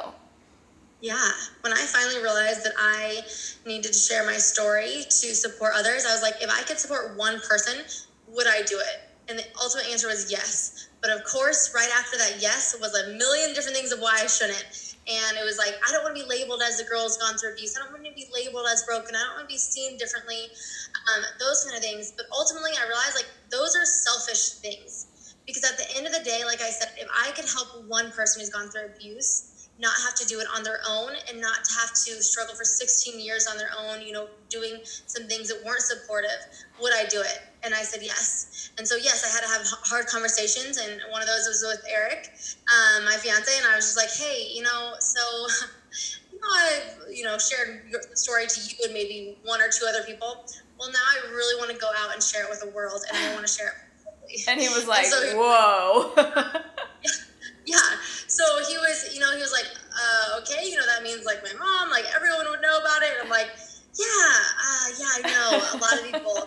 Yeah 1.01 1.31
when 1.61 1.73
i 1.73 1.77
finally 1.77 2.21
realized 2.21 2.63
that 2.63 2.73
i 2.77 3.21
needed 3.65 3.91
to 3.91 3.99
share 3.99 4.25
my 4.25 4.37
story 4.37 5.03
to 5.09 5.35
support 5.35 5.73
others 5.75 6.05
i 6.05 6.13
was 6.13 6.21
like 6.21 6.35
if 6.41 6.49
i 6.49 6.61
could 6.63 6.79
support 6.79 7.17
one 7.17 7.39
person 7.41 7.83
would 8.27 8.47
i 8.47 8.61
do 8.63 8.77
it? 8.79 9.01
And 9.27 9.39
the 9.39 9.45
ultimate 9.59 9.87
answer 9.89 10.07
was 10.07 10.31
yes. 10.31 10.89
But 11.01 11.09
of 11.09 11.23
course 11.23 11.71
right 11.73 11.89
after 11.97 12.17
that 12.17 12.37
yes 12.39 12.75
was 12.79 12.93
a 12.93 13.17
million 13.17 13.53
different 13.53 13.75
things 13.75 13.91
of 13.91 13.99
why 13.99 14.19
i 14.21 14.27
shouldn't. 14.27 14.65
And 15.07 15.37
it 15.37 15.45
was 15.45 15.57
like 15.57 15.75
i 15.87 15.91
don't 15.91 16.03
want 16.03 16.15
to 16.15 16.23
be 16.23 16.29
labeled 16.29 16.61
as 16.61 16.77
the 16.77 16.83
girl 16.83 17.03
who's 17.03 17.17
gone 17.17 17.37
through 17.37 17.53
abuse. 17.53 17.75
I 17.77 17.83
don't 17.83 17.93
want 17.93 18.05
to 18.05 18.13
be 18.13 18.27
labeled 18.33 18.65
as 18.71 18.83
broken. 18.83 19.15
I 19.15 19.23
don't 19.23 19.35
want 19.37 19.49
to 19.49 19.53
be 19.53 19.57
seen 19.57 19.97
differently. 19.97 20.49
Um, 21.13 21.23
those 21.39 21.63
kind 21.65 21.77
of 21.77 21.83
things. 21.83 22.13
But 22.15 22.25
ultimately 22.31 22.71
i 22.77 22.87
realized 22.87 23.15
like 23.15 23.29
those 23.49 23.75
are 23.75 23.85
selfish 23.85 24.61
things. 24.61 25.07
Because 25.45 25.63
at 25.63 25.77
the 25.77 25.85
end 25.95 26.07
of 26.07 26.13
the 26.13 26.23
day 26.23 26.43
like 26.45 26.61
i 26.61 26.69
said 26.69 26.89
if 26.97 27.07
i 27.13 27.31
could 27.31 27.45
help 27.45 27.85
one 27.87 28.11
person 28.11 28.41
who's 28.41 28.49
gone 28.49 28.69
through 28.69 28.85
abuse 28.93 29.54
not 29.77 29.93
have 30.05 30.15
to 30.15 30.25
do 30.25 30.39
it 30.39 30.47
on 30.55 30.63
their 30.63 30.79
own 30.87 31.11
and 31.29 31.41
not 31.41 31.63
to 31.65 31.73
have 31.73 31.89
to 31.89 32.21
struggle 32.23 32.55
for 32.55 32.63
16 32.63 33.19
years 33.19 33.47
on 33.47 33.57
their 33.57 33.71
own 33.77 34.01
you 34.01 34.13
know 34.13 34.27
doing 34.49 34.79
some 34.83 35.27
things 35.27 35.49
that 35.49 35.63
weren't 35.65 35.81
supportive 35.81 36.29
would 36.81 36.93
i 36.93 37.05
do 37.05 37.19
it 37.19 37.41
and 37.63 37.73
i 37.73 37.81
said 37.81 38.01
yes 38.01 38.71
and 38.77 38.87
so 38.87 38.95
yes 38.95 39.25
i 39.25 39.29
had 39.35 39.43
to 39.43 39.51
have 39.51 39.67
hard 39.83 40.07
conversations 40.07 40.77
and 40.77 41.01
one 41.11 41.21
of 41.21 41.27
those 41.27 41.47
was 41.47 41.65
with 41.67 41.85
eric 41.91 42.31
um, 42.71 43.05
my 43.05 43.17
fiance 43.17 43.51
and 43.57 43.67
i 43.67 43.75
was 43.75 43.93
just 43.93 43.97
like 43.97 44.11
hey 44.15 44.47
you 44.53 44.61
know 44.61 44.93
so 44.99 45.19
you 46.31 46.39
know 46.39 46.47
i've 46.55 47.13
you 47.13 47.23
know 47.23 47.37
shared 47.37 47.83
your 47.89 48.01
story 48.13 48.47
to 48.47 48.61
you 48.61 48.75
and 48.85 48.93
maybe 48.93 49.37
one 49.43 49.61
or 49.61 49.67
two 49.67 49.85
other 49.87 50.03
people 50.03 50.45
well 50.79 50.89
now 50.91 51.03
i 51.11 51.31
really 51.31 51.59
want 51.59 51.69
to 51.69 51.77
go 51.77 51.89
out 51.97 52.13
and 52.13 52.23
share 52.23 52.43
it 52.43 52.49
with 52.49 52.61
the 52.61 52.69
world 52.69 53.01
and 53.09 53.17
i 53.17 53.33
want 53.33 53.45
to 53.45 53.51
share 53.51 53.67
it 53.67 53.85
publicly. 54.25 54.51
And 54.51 54.61
he 54.61 54.69
was 54.69 54.87
like, 54.87 55.05
so 55.05 55.37
whoa. 55.37 56.13
yeah. 57.65 57.97
So 58.27 58.43
he 58.67 58.77
was, 58.77 59.13
you 59.13 59.19
know, 59.19 59.33
he 59.33 59.41
was 59.41 59.51
like, 59.51 59.67
uh, 59.67 60.39
okay, 60.41 60.69
you 60.69 60.77
know, 60.77 60.85
that 60.85 61.03
means 61.03 61.25
like 61.25 61.43
my 61.43 61.53
mom, 61.57 61.89
like 61.89 62.05
everyone 62.15 62.45
would 62.49 62.61
know 62.61 62.77
about 62.79 63.01
it. 63.01 63.09
And 63.17 63.25
I'm 63.25 63.29
like, 63.29 63.49
yeah, 63.97 64.31
uh, 64.61 64.87
yeah, 64.99 65.11
I 65.17 65.21
know 65.25 65.49
a 65.73 65.77
lot 65.81 65.93
of 65.93 66.03
people. 66.11 66.37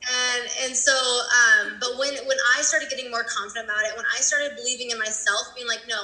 And 0.00 0.42
and 0.64 0.72
so, 0.76 0.94
um, 0.94 1.76
but 1.80 1.98
when 1.98 2.14
when 2.24 2.38
I 2.56 2.62
started 2.62 2.88
getting 2.88 3.10
more 3.10 3.24
confident 3.24 3.68
about 3.68 3.84
it, 3.84 3.96
when 3.96 4.06
I 4.16 4.20
started 4.20 4.56
believing 4.56 4.90
in 4.90 4.98
myself, 4.98 5.52
being 5.54 5.68
like, 5.68 5.84
no, 5.88 6.00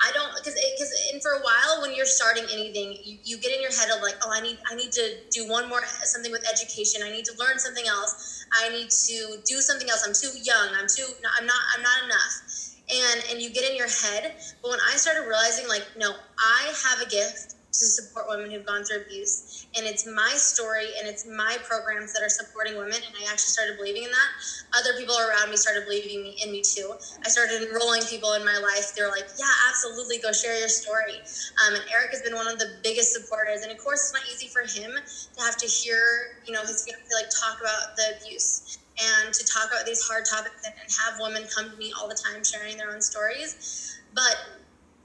I 0.00 0.10
don't, 0.12 0.32
because 0.36 0.56
because 0.56 0.92
and 1.12 1.20
for 1.20 1.32
a 1.36 1.42
while 1.44 1.82
when 1.82 1.94
you're 1.94 2.08
starting 2.08 2.44
anything, 2.50 2.96
you, 3.04 3.18
you 3.22 3.38
get 3.38 3.52
in 3.52 3.60
your 3.60 3.70
head 3.70 3.92
of 3.94 4.00
like, 4.00 4.16
oh, 4.24 4.32
I 4.32 4.40
need 4.40 4.58
I 4.70 4.74
need 4.74 4.92
to 4.92 5.16
do 5.30 5.48
one 5.48 5.68
more 5.68 5.84
something 6.08 6.32
with 6.32 6.44
education. 6.48 7.02
I 7.04 7.10
need 7.10 7.24
to 7.26 7.36
learn 7.38 7.58
something 7.58 7.86
else. 7.86 8.46
I 8.52 8.70
need 8.70 8.88
to 8.90 9.36
do 9.44 9.60
something 9.60 9.90
else. 9.90 10.04
I'm 10.06 10.16
too 10.16 10.32
young. 10.40 10.72
I'm 10.72 10.88
too. 10.88 11.06
I'm 11.36 11.46
not. 11.46 11.60
I'm 11.76 11.82
not 11.82 12.04
enough 12.04 12.73
and 12.90 13.24
and 13.30 13.40
you 13.40 13.50
get 13.50 13.68
in 13.68 13.76
your 13.76 13.88
head. 13.88 14.34
But 14.62 14.70
when 14.70 14.80
i 14.92 14.96
started 14.96 15.26
realizing 15.26 15.68
like 15.68 15.84
no 15.96 16.12
i 16.38 16.72
have 16.84 17.06
a 17.06 17.10
gift 17.10 17.56
to 17.74 17.86
support 17.86 18.26
women 18.28 18.52
who've 18.52 18.64
gone 18.64 18.84
through 18.84 19.02
abuse 19.02 19.66
and 19.76 19.84
it's 19.84 20.06
my 20.06 20.30
story 20.36 20.86
and 20.98 21.08
it's 21.08 21.26
my 21.26 21.58
programs 21.66 22.12
that 22.12 22.22
are 22.22 22.28
supporting 22.28 22.76
women 22.78 22.94
and 22.94 23.14
i 23.18 23.22
actually 23.26 23.50
started 23.50 23.76
believing 23.76 24.04
in 24.04 24.10
that. 24.10 24.30
Other 24.78 24.96
people 24.96 25.18
around 25.18 25.50
me 25.50 25.56
started 25.56 25.84
believing 25.84 26.34
in 26.44 26.52
me 26.52 26.62
too. 26.62 26.94
I 27.24 27.28
started 27.28 27.62
enrolling 27.62 28.02
people 28.02 28.34
in 28.34 28.44
my 28.44 28.58
life. 28.58 28.94
They 28.94 29.02
were 29.02 29.10
like 29.10 29.26
yeah 29.38 29.50
absolutely 29.68 30.18
go 30.18 30.30
share 30.30 30.56
your 30.58 30.68
story. 30.68 31.18
Um, 31.66 31.74
and 31.74 31.84
eric 31.92 32.10
has 32.12 32.22
been 32.22 32.34
one 32.34 32.46
of 32.46 32.58
the 32.58 32.78
biggest 32.82 33.12
supporters 33.12 33.62
and 33.62 33.72
of 33.72 33.78
course 33.78 34.06
it's 34.06 34.14
not 34.14 34.22
easy 34.30 34.48
for 34.48 34.62
him 34.62 34.94
to 34.94 35.40
have 35.42 35.56
to 35.58 35.66
hear 35.66 36.38
you 36.46 36.52
know 36.52 36.60
his 36.62 36.84
fiance 36.84 37.10
like 37.14 37.30
talk 37.30 37.60
about 37.60 37.96
the 37.96 38.20
abuse 38.20 38.78
and 39.00 39.34
to 39.34 39.44
talk 39.44 39.68
about 39.70 39.86
these 39.86 40.02
hard 40.02 40.24
topics 40.24 40.62
and, 40.64 40.74
and 40.80 40.90
have 41.04 41.18
women 41.20 41.46
come 41.54 41.70
to 41.70 41.76
me 41.76 41.92
all 41.98 42.08
the 42.08 42.18
time 42.18 42.44
sharing 42.44 42.76
their 42.76 42.92
own 42.92 43.00
stories. 43.00 43.98
But 44.14 44.36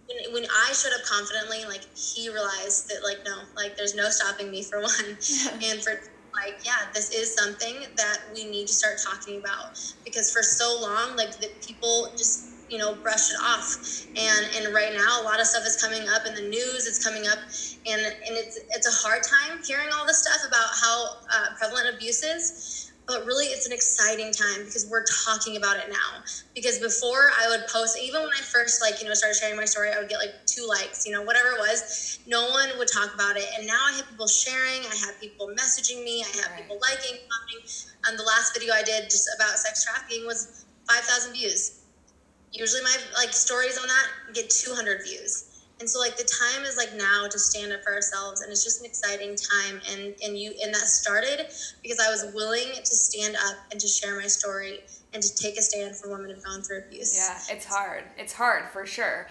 when, 0.07 0.33
when 0.33 0.45
I 0.45 0.73
showed 0.73 0.93
up 0.93 1.03
confidently, 1.05 1.65
like 1.65 1.85
he 1.95 2.29
realized 2.29 2.89
that 2.89 3.03
like 3.03 3.19
no, 3.25 3.43
like 3.55 3.77
there's 3.77 3.95
no 3.95 4.09
stopping 4.09 4.51
me 4.51 4.63
for 4.63 4.81
one, 4.81 5.17
and 5.63 5.81
for 5.83 6.01
like 6.33 6.61
yeah, 6.65 6.89
this 6.93 7.11
is 7.11 7.33
something 7.33 7.85
that 7.97 8.17
we 8.33 8.45
need 8.45 8.67
to 8.67 8.73
start 8.73 8.97
talking 9.03 9.39
about. 9.39 9.77
Because 10.05 10.31
for 10.31 10.43
so 10.43 10.79
long, 10.81 11.15
like 11.15 11.39
the 11.39 11.49
people 11.65 12.13
just 12.17 12.45
you 12.69 12.77
know 12.77 12.95
brush 12.95 13.31
it 13.31 13.37
off. 13.41 14.05
And 14.15 14.45
and 14.57 14.73
right 14.73 14.93
now 14.93 15.21
a 15.21 15.23
lot 15.23 15.39
of 15.39 15.47
stuff 15.47 15.65
is 15.65 15.81
coming 15.81 16.07
up 16.09 16.25
in 16.27 16.35
the 16.35 16.47
news 16.47 16.85
it's 16.85 17.03
coming 17.03 17.27
up. 17.27 17.39
And 17.87 18.01
and 18.01 18.37
it's 18.37 18.59
it's 18.69 18.87
a 18.87 19.07
hard 19.07 19.23
time 19.23 19.59
hearing 19.65 19.89
all 19.93 20.05
this 20.05 20.21
stuff 20.21 20.47
about 20.47 20.69
how 20.79 21.07
uh, 21.33 21.47
prevalent 21.57 21.95
abuse 21.95 22.23
is 22.23 22.88
but 23.09 23.25
really 23.25 23.47
it's 23.47 23.65
an 23.65 23.73
exciting 23.73 24.31
time 24.31 24.63
because 24.65 24.85
we're 24.85 25.03
talking 25.25 25.57
about 25.57 25.77
it 25.77 25.89
now. 25.89 26.23
Because 26.53 26.77
before 26.77 27.31
i 27.41 27.49
would 27.49 27.67
post 27.67 27.97
even 27.99 28.21
when 28.21 28.29
i 28.37 28.41
first 28.41 28.81
like 28.81 29.01
you 29.01 29.07
know 29.07 29.15
started 29.15 29.35
sharing 29.35 29.57
my 29.57 29.65
story 29.65 29.89
i 29.91 29.99
would 29.99 30.07
get 30.07 30.19
like 30.19 30.45
two 30.45 30.67
likes 30.67 31.05
you 31.05 31.11
know 31.11 31.23
whatever 31.23 31.49
it 31.49 31.59
was. 31.59 32.19
No 32.27 32.49
one 32.49 32.69
would 32.77 32.87
talk 32.87 33.13
about 33.13 33.35
it. 33.35 33.49
And 33.57 33.65
now 33.65 33.81
i 33.89 33.93
have 33.93 34.07
people 34.07 34.27
sharing. 34.27 34.85
I 34.85 34.95
have 34.95 35.19
people 35.19 35.49
messaging 35.59 36.03
me. 36.03 36.23
I 36.23 36.37
have 36.37 36.51
right. 36.51 36.61
people 36.61 36.79
liking 36.81 37.17
commenting. 37.25 37.65
And 38.05 38.17
the 38.17 38.23
last 38.23 38.53
video 38.53 38.73
i 38.73 38.83
did 38.83 39.09
just 39.09 39.27
about 39.35 39.57
sex 39.57 39.83
trafficking 39.83 40.25
was 40.25 40.65
5000 40.87 41.33
views. 41.33 41.81
Usually 42.51 42.83
my 42.83 42.95
like 43.15 43.33
stories 43.33 43.77
on 43.77 43.87
that 43.87 44.07
get 44.33 44.49
200 44.51 45.03
views 45.03 45.48
and 45.79 45.89
so 45.89 45.99
like 45.99 46.17
the 46.17 46.23
time 46.23 46.65
is 46.65 46.77
like 46.77 46.93
now 46.95 47.27
to 47.27 47.39
stand 47.39 47.71
up 47.71 47.83
for 47.83 47.93
ourselves 47.93 48.41
and 48.41 48.51
it's 48.51 48.63
just 48.63 48.79
an 48.79 48.85
exciting 48.85 49.35
time 49.35 49.81
and 49.91 50.13
and 50.23 50.37
you 50.37 50.53
and 50.63 50.73
that 50.73 50.87
started 50.87 51.47
because 51.81 51.99
i 51.99 52.09
was 52.09 52.33
willing 52.33 52.73
to 52.75 52.95
stand 52.95 53.35
up 53.35 53.57
and 53.71 53.79
to 53.79 53.87
share 53.87 54.15
my 54.19 54.27
story 54.27 54.79
and 55.13 55.23
to 55.23 55.35
take 55.35 55.57
a 55.57 55.61
stand 55.61 55.95
for 55.95 56.09
women 56.09 56.29
who've 56.29 56.43
gone 56.43 56.61
through 56.61 56.79
abuse. 56.79 57.17
Yeah 57.17 57.39
it's 57.49 57.65
hard. 57.65 58.03
It's 58.17 58.33
hard 58.33 58.69
for 58.71 58.85
sure. 58.85 59.27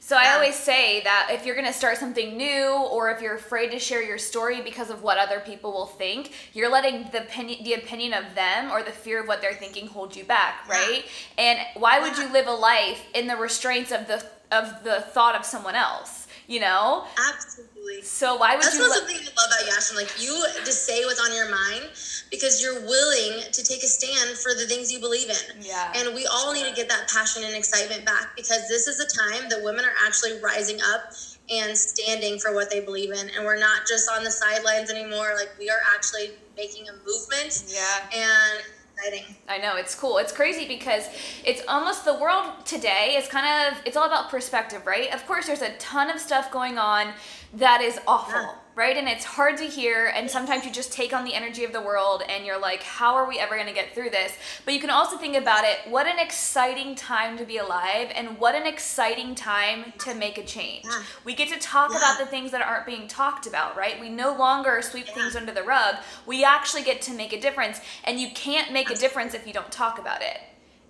So 0.00 0.16
I 0.16 0.32
always 0.32 0.54
say 0.54 1.02
that 1.02 1.28
if 1.32 1.44
you're 1.44 1.54
going 1.54 1.66
to 1.66 1.72
start 1.72 1.98
something 1.98 2.34
new 2.38 2.72
or 2.90 3.10
if 3.10 3.20
you're 3.20 3.34
afraid 3.34 3.72
to 3.72 3.78
share 3.78 4.02
your 4.02 4.16
story 4.16 4.62
because 4.62 4.88
of 4.88 5.02
what 5.02 5.18
other 5.18 5.38
people 5.40 5.70
will 5.70 5.86
think, 5.86 6.32
you're 6.54 6.70
letting 6.70 7.10
the 7.12 7.24
opinion 7.24 7.62
the 7.62 7.74
opinion 7.74 8.14
of 8.14 8.34
them 8.34 8.70
or 8.70 8.82
the 8.82 8.90
fear 8.90 9.20
of 9.20 9.28
what 9.28 9.42
they're 9.42 9.52
thinking 9.52 9.86
hold 9.86 10.16
you 10.16 10.24
back, 10.24 10.66
right? 10.66 11.04
Yeah. 11.36 11.44
And 11.44 11.58
why 11.74 12.00
would 12.00 12.16
you 12.16 12.32
live 12.32 12.46
a 12.46 12.52
life 12.52 13.04
in 13.14 13.26
the 13.26 13.36
restraints 13.36 13.92
of 13.92 14.06
the 14.06 14.24
of 14.50 14.82
the 14.84 15.00
thought 15.00 15.34
of 15.34 15.44
someone 15.44 15.74
else? 15.74 16.26
You 16.46 16.60
know? 16.60 17.04
Absolutely. 17.28 18.02
So 18.02 18.36
why 18.36 18.54
would 18.54 18.64
That's 18.64 18.74
you? 18.74 18.80
That's 18.80 19.02
le- 19.02 19.06
something 19.06 19.16
I 19.16 19.28
love 19.36 19.50
about 19.52 19.74
Yashin. 19.74 19.96
Like 19.96 20.22
you 20.22 20.46
just 20.64 20.86
say 20.86 21.04
what's 21.04 21.20
on 21.20 21.34
your 21.34 21.50
mind 21.50 21.90
because 22.30 22.62
you're 22.62 22.80
willing 22.86 23.42
to 23.52 23.62
take 23.62 23.82
a 23.82 23.86
stand 23.86 24.38
for 24.38 24.54
the 24.54 24.66
things 24.66 24.92
you 24.92 25.00
believe 25.00 25.28
in. 25.28 25.62
Yeah. 25.62 25.92
And 25.94 26.14
we 26.14 26.26
all 26.26 26.52
need 26.52 26.66
to 26.68 26.74
get 26.74 26.88
that 26.88 27.10
passion 27.12 27.44
and 27.44 27.54
excitement 27.54 28.04
back 28.06 28.34
because 28.36 28.66
this 28.68 28.86
is 28.86 29.00
a 29.00 29.06
time 29.06 29.48
that 29.50 29.62
women 29.62 29.84
are 29.84 29.94
actually 30.06 30.40
rising 30.40 30.78
up 30.94 31.12
and 31.50 31.76
standing 31.76 32.38
for 32.38 32.54
what 32.54 32.70
they 32.70 32.80
believe 32.80 33.10
in. 33.10 33.30
And 33.36 33.44
we're 33.44 33.58
not 33.58 33.86
just 33.88 34.10
on 34.10 34.24
the 34.24 34.30
sidelines 34.30 34.90
anymore. 34.90 35.32
Like 35.36 35.50
we 35.58 35.70
are 35.70 35.80
actually 35.94 36.30
making 36.56 36.88
a 36.88 36.92
movement. 37.06 37.64
Yeah. 37.68 38.08
And 38.14 38.64
exciting. 38.98 39.36
I 39.48 39.58
know 39.58 39.76
it's 39.76 39.94
cool. 39.94 40.18
It's 40.18 40.32
crazy 40.32 40.66
because 40.66 41.08
it's 41.44 41.62
almost 41.68 42.04
the 42.04 42.14
world 42.14 42.52
today 42.64 43.16
is 43.16 43.28
kind 43.28 43.72
of 43.72 43.80
it's 43.86 43.96
all 43.96 44.06
about 44.06 44.30
perspective, 44.30 44.86
right? 44.86 45.12
Of 45.14 45.26
course, 45.26 45.46
there's 45.46 45.62
a 45.62 45.72
ton 45.76 46.10
of 46.10 46.20
stuff 46.20 46.50
going 46.50 46.78
on 46.78 47.12
that 47.54 47.80
is 47.80 47.98
awful. 48.06 48.40
Yeah 48.40 48.54
right? 48.78 48.96
And 48.96 49.08
it's 49.08 49.24
hard 49.24 49.56
to 49.56 49.64
hear, 49.64 50.12
and 50.14 50.30
sometimes 50.30 50.64
you 50.64 50.70
just 50.70 50.92
take 50.92 51.12
on 51.12 51.24
the 51.24 51.34
energy 51.34 51.64
of 51.64 51.72
the 51.72 51.80
world 51.80 52.22
and 52.28 52.46
you're 52.46 52.60
like, 52.60 52.84
how 52.84 53.16
are 53.16 53.28
we 53.28 53.40
ever 53.40 53.56
going 53.56 53.66
to 53.66 53.74
get 53.74 53.92
through 53.92 54.10
this? 54.10 54.32
But 54.64 54.72
you 54.72 54.78
can 54.78 54.88
also 54.88 55.18
think 55.18 55.34
about 55.34 55.64
it 55.64 55.78
what 55.88 56.06
an 56.06 56.20
exciting 56.20 56.94
time 56.94 57.36
to 57.38 57.44
be 57.44 57.58
alive, 57.58 58.12
and 58.14 58.38
what 58.38 58.54
an 58.54 58.68
exciting 58.68 59.34
time 59.34 59.92
to 59.98 60.14
make 60.14 60.38
a 60.38 60.44
change. 60.44 60.84
Yeah. 60.84 61.02
We 61.24 61.34
get 61.34 61.48
to 61.48 61.58
talk 61.58 61.90
yeah. 61.90 61.98
about 61.98 62.18
the 62.20 62.26
things 62.26 62.52
that 62.52 62.62
aren't 62.62 62.86
being 62.86 63.08
talked 63.08 63.48
about, 63.48 63.76
right? 63.76 64.00
We 64.00 64.10
no 64.10 64.36
longer 64.36 64.80
sweep 64.80 65.08
things 65.08 65.34
under 65.34 65.52
the 65.52 65.64
rug. 65.64 65.96
We 66.24 66.44
actually 66.44 66.84
get 66.84 67.02
to 67.02 67.12
make 67.12 67.32
a 67.32 67.40
difference, 67.40 67.80
and 68.04 68.20
you 68.20 68.30
can't 68.30 68.72
make 68.72 68.90
a 68.90 68.94
difference 68.94 69.34
if 69.34 69.44
you 69.44 69.52
don't 69.52 69.72
talk 69.72 69.98
about 69.98 70.22
it 70.22 70.38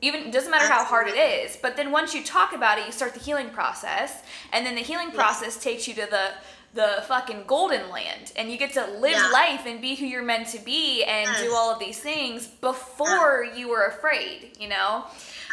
even 0.01 0.23
it 0.23 0.33
doesn't 0.33 0.51
matter 0.51 0.65
Absolutely. 0.65 0.85
how 0.85 0.89
hard 0.89 1.09
it 1.09 1.19
is 1.19 1.57
but 1.61 1.77
then 1.77 1.91
once 1.91 2.15
you 2.15 2.23
talk 2.23 2.53
about 2.53 2.79
it 2.79 2.87
you 2.87 2.93
start 2.93 3.15
the 3.15 3.21
healing 3.21 3.51
process 3.51 4.23
and 4.53 4.65
then 4.65 4.75
the 4.75 4.81
healing 4.81 5.11
process 5.11 5.63
takes 5.63 5.89
you 5.89 5.95
to 5.95 6.07
the 6.11 6.31
the 6.75 7.03
fucking 7.07 7.45
golden 7.47 7.89
land 7.91 8.33
and 8.37 8.51
you 8.51 8.59
get 8.59 8.73
to 8.75 8.87
live 8.99 9.13
yeah. 9.13 9.31
life 9.33 9.65
and 9.67 9.81
be 9.81 9.95
who 9.95 10.05
you're 10.05 10.23
meant 10.23 10.47
to 10.47 10.59
be 10.65 11.03
and 11.05 11.27
yes. 11.27 11.43
do 11.43 11.53
all 11.55 11.73
of 11.73 11.79
these 11.79 11.99
things 11.99 12.47
before 12.47 13.45
yeah. 13.45 13.57
you 13.57 13.69
were 13.69 13.87
afraid 13.87 14.51
you 14.61 14.69
know 14.69 15.05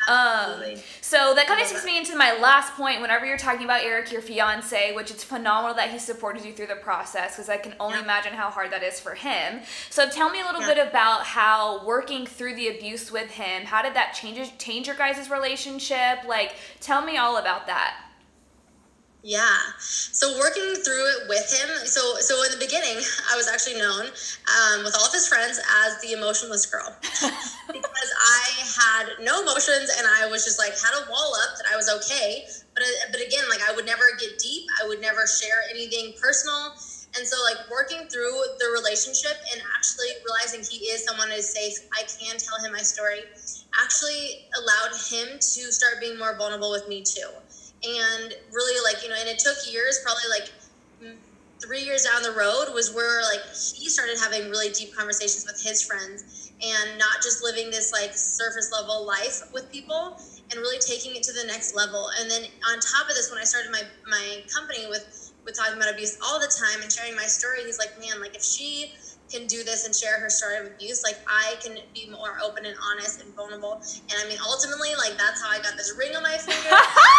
um, 0.08 0.62
so 1.01 1.34
that 1.34 1.47
kind 1.47 1.60
of 1.60 1.67
takes 1.67 1.84
me 1.84 1.97
into 1.97 2.15
my 2.15 2.38
last 2.39 2.73
point 2.73 3.01
whenever 3.01 3.25
you're 3.25 3.38
talking 3.38 3.63
about 3.63 3.82
eric 3.82 4.12
your 4.12 4.21
fiance 4.21 4.93
which 4.93 5.10
it's 5.10 5.23
phenomenal 5.23 5.73
that 5.73 5.89
he 5.89 5.97
supported 5.97 6.43
you 6.43 6.51
through 6.51 6.67
the 6.67 6.75
process 6.75 7.36
because 7.36 7.49
i 7.49 7.58
can 7.58 7.73
only 7.80 7.97
yeah. 7.97 8.04
imagine 8.04 8.34
how 8.34 8.49
hard 8.49 8.69
that 8.69 8.84
is 8.84 8.99
for 8.99 9.15
him 9.15 9.62
so 9.89 10.10
tell 10.10 10.30
me 10.30 10.41
a 10.41 10.45
little 10.45 10.62
bit 10.62 10.78
about 10.78 11.23
how 11.23 11.84
working 11.86 12.25
through 12.25 12.54
the 12.56 12.67
abuse 12.67 13.10
with 13.10 13.32
him 13.32 13.63
how 13.63 13.82
did 13.82 13.93
that 13.93 14.13
change 14.13 14.56
change 14.58 14.86
your 14.86 14.97
guys' 14.97 15.30
relationship 15.30 16.19
like 16.28 16.51
tell 16.82 17.04
me 17.04 17.17
all 17.17 17.38
about 17.38 17.65
that 17.67 18.05
yeah. 19.25 19.57
So 19.79 20.38
working 20.38 20.77
through 20.85 21.01
it 21.17 21.19
with 21.27 21.49
him. 21.49 21.67
So 21.89 22.21
so 22.21 22.45
in 22.45 22.51
the 22.53 22.61
beginning, 22.61 23.01
I 23.25 23.35
was 23.35 23.49
actually 23.49 23.81
known 23.81 24.05
um, 24.05 24.85
with 24.85 24.93
all 24.93 25.09
of 25.09 25.11
his 25.11 25.27
friends 25.27 25.57
as 25.57 25.99
the 25.99 26.13
emotionless 26.13 26.67
girl 26.67 26.95
because 27.01 28.11
I 28.21 28.45
had 28.77 29.25
no 29.25 29.41
emotions 29.41 29.89
and 29.97 30.05
I 30.05 30.29
was 30.29 30.45
just 30.45 30.59
like 30.59 30.77
had 30.77 30.93
a 30.93 31.09
wall 31.09 31.33
up 31.41 31.57
that 31.57 31.65
I 31.65 31.75
was 31.75 31.89
okay. 31.89 32.45
But 32.75 32.83
uh, 32.83 33.09
but 33.11 33.19
again, 33.19 33.49
like 33.49 33.65
I 33.67 33.73
would 33.73 33.88
never 33.89 34.13
get 34.19 34.38
deep. 34.38 34.69
I 34.79 34.88
would 34.88 35.01
never 35.01 35.25
share 35.25 35.65
anything 35.73 36.13
personal. 36.21 36.77
And 37.17 37.25
so 37.25 37.41
like 37.41 37.65
working 37.71 38.05
through 38.05 38.38
the 38.61 38.69
relationship 38.77 39.41
and 39.51 39.61
actually 39.73 40.13
realizing 40.21 40.61
he 40.61 40.85
is 40.93 41.03
someone 41.03 41.29
who 41.29 41.41
is 41.41 41.49
safe, 41.49 41.73
I 41.97 42.03
can 42.03 42.38
tell 42.38 42.61
him 42.61 42.73
my 42.73 42.83
story. 42.85 43.25
Actually 43.81 44.45
allowed 44.53 44.93
him 45.09 45.39
to 45.39 45.71
start 45.73 45.99
being 45.99 46.19
more 46.19 46.38
vulnerable 46.38 46.69
with 46.69 46.88
me 46.88 47.01
too 47.01 47.31
and 47.86 48.34
really 48.52 48.82
like 48.84 49.04
you 49.04 49.10
know 49.10 49.15
and 49.19 49.30
it 49.30 49.39
took 49.39 49.56
years 49.71 50.00
probably 50.04 50.30
like 50.30 50.50
three 51.62 51.82
years 51.82 52.04
down 52.04 52.21
the 52.21 52.32
road 52.32 52.74
was 52.74 52.93
where 52.93 53.21
like 53.24 53.41
he 53.54 53.89
started 53.89 54.17
having 54.19 54.50
really 54.50 54.69
deep 54.71 54.93
conversations 54.93 55.45
with 55.45 55.62
his 55.62 55.82
friends 55.82 56.52
and 56.62 56.98
not 57.00 57.21
just 57.24 57.43
living 57.43 57.71
this 57.71 57.91
like 57.91 58.13
surface 58.13 58.71
level 58.71 59.06
life 59.06 59.41
with 59.54 59.71
people 59.71 60.19
and 60.52 60.60
really 60.60 60.80
taking 60.80 61.15
it 61.15 61.24
to 61.24 61.32
the 61.34 61.43
next 61.45 61.76
level 61.76 62.10
and 62.19 62.30
then 62.30 62.43
on 62.69 62.80
top 62.80 63.08
of 63.10 63.15
this 63.15 63.32
when 63.32 63.39
i 63.39 63.43
started 63.43 63.71
my 63.71 63.82
my 64.08 64.43
company 64.54 64.86
with 64.88 65.34
with 65.45 65.56
talking 65.56 65.78
about 65.78 65.91
abuse 65.91 66.17
all 66.26 66.39
the 66.39 66.52
time 66.60 66.82
and 66.82 66.91
sharing 66.91 67.15
my 67.15 67.26
story 67.26 67.63
he's 67.65 67.80
like 67.80 67.98
man 68.00 68.19
like 68.19 68.36
if 68.36 68.43
she 68.43 68.91
can 69.32 69.48
do 69.48 69.63
this 69.63 69.86
and 69.86 69.95
share 69.95 70.19
her 70.19 70.30
story 70.30 70.58
of 70.58 70.67
abuse, 70.67 71.04
like 71.04 71.17
I 71.28 71.56
can 71.63 71.78
be 71.93 72.08
more 72.12 72.38
open 72.43 72.65
and 72.65 72.76
honest 72.91 73.21
and 73.21 73.34
vulnerable. 73.34 73.82
And 74.12 74.13
I 74.24 74.28
mean, 74.30 74.38
ultimately, 74.45 74.89
like 74.95 75.17
that's 75.17 75.41
how 75.41 75.50
I 75.50 75.58
got 75.58 75.76
this 75.78 75.95
ring 75.98 76.15
on 76.15 76.24
my 76.24 76.38
finger. 76.38 76.69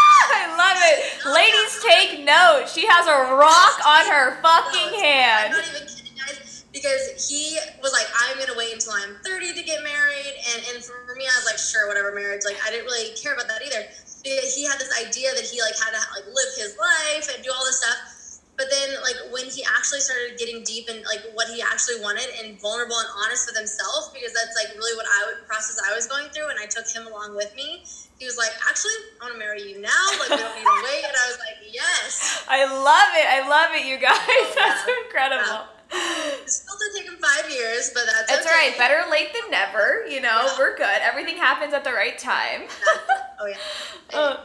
She 2.76 2.84
has 2.84 3.08
a 3.08 3.32
rock 3.40 3.80
on 3.88 4.04
her 4.04 4.36
fucking 4.44 5.00
hand. 5.00 5.48
I'm 5.48 5.64
not 5.64 5.64
even 5.64 5.88
kidding, 5.88 6.12
guys, 6.12 6.68
because 6.76 7.24
he 7.24 7.56
was 7.80 7.96
like, 7.96 8.04
I'm 8.12 8.36
gonna 8.36 8.52
wait 8.52 8.76
until 8.76 8.92
I'm 8.92 9.16
30 9.24 9.56
to 9.56 9.62
get 9.64 9.80
married, 9.80 10.36
and 10.52 10.60
and 10.76 10.84
for 10.84 11.16
me, 11.16 11.24
I 11.24 11.32
was 11.40 11.48
like, 11.48 11.56
sure, 11.56 11.88
whatever, 11.88 12.12
marriage. 12.12 12.44
Like 12.44 12.60
I 12.60 12.68
didn't 12.68 12.84
really 12.84 13.16
care 13.16 13.32
about 13.32 13.48
that 13.48 13.64
either. 13.64 13.80
He 14.28 14.68
had 14.68 14.76
this 14.76 14.92
idea 15.00 15.32
that 15.32 15.48
he 15.48 15.56
like 15.64 15.72
had 15.80 15.96
to 15.96 16.02
like 16.20 16.28
live 16.28 16.52
his 16.60 16.76
life 16.76 17.32
and 17.32 17.40
do 17.40 17.48
all 17.48 17.64
this 17.64 17.80
stuff 17.80 18.15
but 18.56 18.72
then, 18.72 18.88
like 19.04 19.16
when 19.32 19.44
he 19.52 19.60
actually 19.68 20.00
started 20.00 20.38
getting 20.40 20.64
deep 20.64 20.88
in 20.88 21.04
like 21.04 21.20
what 21.36 21.48
he 21.48 21.60
actually 21.60 22.00
wanted 22.00 22.24
and 22.40 22.58
vulnerable 22.60 22.96
and 22.96 23.08
honest 23.24 23.44
with 23.44 23.56
himself, 23.56 24.12
because 24.16 24.32
that's 24.32 24.56
like 24.56 24.72
really 24.76 24.96
what 24.96 25.04
I 25.04 25.28
would 25.28 25.46
process 25.46 25.76
I 25.84 25.94
was 25.94 26.08
going 26.08 26.32
through, 26.32 26.48
and 26.48 26.58
I 26.58 26.64
took 26.64 26.88
him 26.88 27.06
along 27.06 27.36
with 27.36 27.52
me. 27.54 27.84
He 28.16 28.24
was 28.24 28.40
like, 28.40 28.52
"Actually, 28.64 28.96
I 29.20 29.28
want 29.28 29.34
to 29.36 29.38
marry 29.38 29.60
you 29.60 29.80
now. 29.80 30.04
Like 30.16 30.32
we 30.32 30.40
don't 30.40 30.56
need 30.56 30.64
to 30.64 30.80
wait." 30.88 31.04
And 31.04 31.12
I 31.12 31.26
was 31.28 31.38
like, 31.38 31.60
"Yes." 31.68 32.44
I 32.48 32.64
love 32.64 33.12
it. 33.12 33.26
I 33.28 33.44
love 33.44 33.76
it, 33.76 33.84
you 33.84 34.00
guys. 34.00 34.16
Oh, 34.16 34.52
that's 34.56 34.84
incredible. 35.04 35.68
Yeah. 35.92 36.48
It 36.76 36.92
still 36.92 37.02
take 37.02 37.10
him 37.10 37.18
five 37.20 37.50
years, 37.50 37.90
but 37.94 38.04
that's 38.06 38.30
That's 38.30 38.46
okay. 38.46 38.54
right. 38.54 38.78
Better 38.78 39.10
late 39.10 39.32
than 39.32 39.50
never. 39.50 40.06
You 40.06 40.20
know, 40.20 40.42
yeah. 40.44 40.58
we're 40.58 40.76
good. 40.76 40.98
Everything 41.00 41.36
happens 41.36 41.72
at 41.72 41.84
the 41.84 41.92
right 41.92 42.18
time. 42.18 42.62
oh 43.40 43.46
yeah. 43.46 43.56
Uh, 44.14 44.36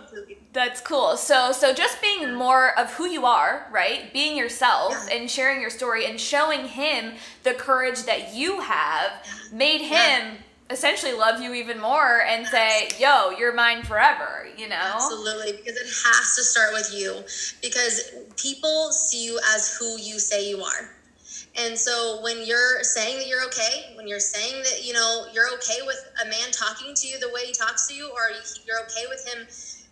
that's 0.53 0.81
cool. 0.81 1.15
So 1.15 1.51
so 1.51 1.71
just 1.71 2.01
being 2.01 2.33
more 2.33 2.77
of 2.79 2.91
who 2.95 3.05
you 3.05 3.27
are, 3.27 3.67
right? 3.71 4.11
Being 4.11 4.35
yourself 4.35 4.95
yeah. 5.07 5.17
and 5.17 5.29
sharing 5.29 5.61
your 5.61 5.69
story 5.69 6.07
and 6.07 6.19
showing 6.19 6.65
him 6.67 7.13
the 7.43 7.53
courage 7.53 8.03
that 8.03 8.33
you 8.33 8.61
have 8.61 9.11
made 9.53 9.81
him 9.81 9.91
yeah. 9.91 10.33
essentially 10.71 11.13
love 11.13 11.39
you 11.39 11.53
even 11.53 11.79
more 11.79 12.21
and 12.21 12.47
say, 12.47 12.89
"Yo, 12.99 13.29
you're 13.37 13.53
mine 13.53 13.83
forever," 13.83 14.47
you 14.57 14.67
know? 14.67 14.93
Absolutely, 14.95 15.51
because 15.51 15.75
it 15.77 15.85
has 15.85 16.35
to 16.35 16.43
start 16.43 16.73
with 16.73 16.91
you 16.91 17.23
because 17.61 18.11
people 18.35 18.91
see 18.91 19.25
you 19.25 19.39
as 19.53 19.77
who 19.77 19.99
you 19.99 20.17
say 20.17 20.49
you 20.49 20.59
are. 20.63 20.89
And 21.57 21.77
so 21.77 22.19
when 22.23 22.45
you're 22.45 22.81
saying 22.83 23.17
that 23.17 23.27
you're 23.27 23.43
okay, 23.45 23.91
when 23.95 24.07
you're 24.07 24.19
saying 24.19 24.63
that 24.63 24.85
you 24.85 24.93
know 24.93 25.25
you're 25.33 25.51
okay 25.55 25.79
with 25.85 25.99
a 26.23 26.25
man 26.25 26.51
talking 26.51 26.93
to 26.95 27.07
you 27.07 27.19
the 27.19 27.29
way 27.29 27.45
he 27.45 27.51
talks 27.51 27.87
to 27.87 27.93
you, 27.93 28.09
or 28.09 28.31
you're 28.65 28.79
okay 28.83 29.05
with 29.09 29.27
him, 29.27 29.45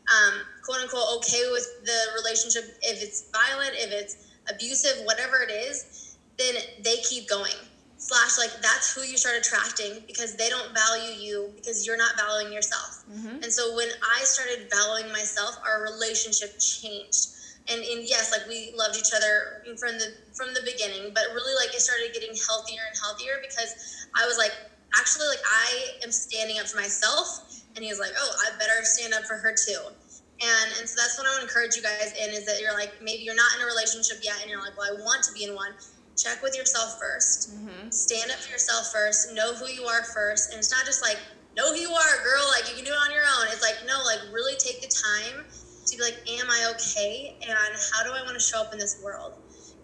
um, 0.08 0.42
quote 0.64 0.80
unquote, 0.82 1.18
okay 1.18 1.44
with 1.52 1.68
the 1.86 2.00
relationship 2.16 2.78
if 2.82 3.04
it's 3.04 3.30
violent, 3.32 3.74
if 3.74 3.92
it's 3.92 4.30
abusive, 4.50 5.06
whatever 5.06 5.42
it 5.42 5.52
is, 5.52 6.18
then 6.38 6.56
they 6.84 6.98
keep 6.98 7.28
going. 7.28 7.60
Slash, 7.98 8.38
like 8.38 8.62
that's 8.62 8.96
who 8.96 9.02
you 9.02 9.18
start 9.18 9.36
attracting 9.38 10.02
because 10.08 10.38
they 10.38 10.48
don't 10.48 10.74
value 10.74 11.20
you 11.20 11.52
because 11.58 11.86
you're 11.86 11.98
not 11.98 12.16
valuing 12.18 12.54
yourself. 12.54 13.04
Mm-hmm. 13.12 13.44
And 13.44 13.52
so 13.52 13.76
when 13.76 13.90
I 14.18 14.24
started 14.24 14.70
valuing 14.72 15.12
myself, 15.12 15.60
our 15.66 15.84
relationship 15.84 16.58
changed 16.60 17.36
and, 17.70 17.82
and 17.82 18.02
yes 18.08 18.32
like 18.32 18.48
we 18.48 18.74
loved 18.76 18.98
each 18.98 19.14
other 19.16 19.64
from 19.78 19.98
the 19.98 20.14
from 20.34 20.54
the 20.54 20.62
beginning 20.66 21.14
but 21.14 21.30
really 21.34 21.54
like 21.56 21.74
it 21.74 21.82
started 21.82 22.10
getting 22.14 22.34
healthier 22.48 22.82
and 22.90 22.98
healthier 22.98 23.38
because 23.42 24.08
i 24.18 24.26
was 24.26 24.38
like 24.38 24.52
actually 24.98 25.28
like 25.28 25.44
i 25.46 26.02
am 26.04 26.12
standing 26.12 26.58
up 26.60 26.68
for 26.68 26.78
myself. 26.78 27.46
And 27.76 27.86
he 27.86 27.92
was 27.92 28.00
like 28.00 28.12
oh 28.18 28.32
i 28.46 28.58
better 28.58 28.82
stand 28.84 29.14
up 29.14 29.24
for 29.24 29.38
her 29.38 29.54
too. 29.54 29.80
And 30.42 30.68
and 30.80 30.90
so 30.90 30.96
that's 30.98 31.18
what 31.18 31.28
i 31.28 31.34
would 31.36 31.44
encourage 31.44 31.76
you 31.76 31.84
guys 31.84 32.14
in 32.18 32.34
is 32.34 32.46
that 32.46 32.60
you're 32.62 32.74
like 32.74 32.94
maybe 33.02 33.24
you're 33.24 33.38
not 33.38 33.52
in 33.56 33.62
a 33.62 33.66
relationship 33.66 34.20
yet 34.24 34.42
and 34.42 34.50
you're 34.50 34.62
like 34.62 34.78
well 34.78 34.90
i 34.90 34.96
want 35.02 35.24
to 35.26 35.34
be 35.34 35.44
in 35.44 35.54
one. 35.54 35.74
Check 36.18 36.44
with 36.44 36.58
yourself 36.58 37.00
1st 37.00 37.56
mm-hmm. 37.56 37.90
stand 37.92 38.32
up 38.32 38.40
for 38.44 38.52
yourself 38.52 38.92
first. 38.92 39.32
Know 39.34 39.54
who 39.54 39.68
you 39.72 39.84
are 39.88 40.04
first. 40.04 40.52
And 40.52 40.60
it's 40.60 40.72
not 40.72 40.86
just 40.86 41.02
like 41.02 41.18
know 41.56 41.72
who 41.72 41.80
you 41.80 41.92
are 41.92 42.24
girl. 42.24 42.44
Like 42.52 42.68
you 42.68 42.76
can 42.76 42.84
do 42.84 42.92
it 42.92 43.00
on 43.00 43.12
your 43.12 43.24
own. 43.40 43.48
It's 43.54 43.64
like 43.64 43.80
no 43.88 44.04
like 44.04 44.20
really 44.34 44.58
take 44.60 44.82
the 44.82 44.92
time 44.92 45.46
to 45.92 45.98
be 45.98 46.04
like, 46.04 46.18
am 46.30 46.50
I 46.50 46.72
okay? 46.76 47.36
And 47.42 47.76
how 47.94 48.04
do 48.04 48.12
I 48.12 48.24
want 48.24 48.34
to 48.34 48.44
show 48.44 48.62
up 48.62 48.74
in 48.74 48.80
this 48.80 49.02
world? 49.04 49.34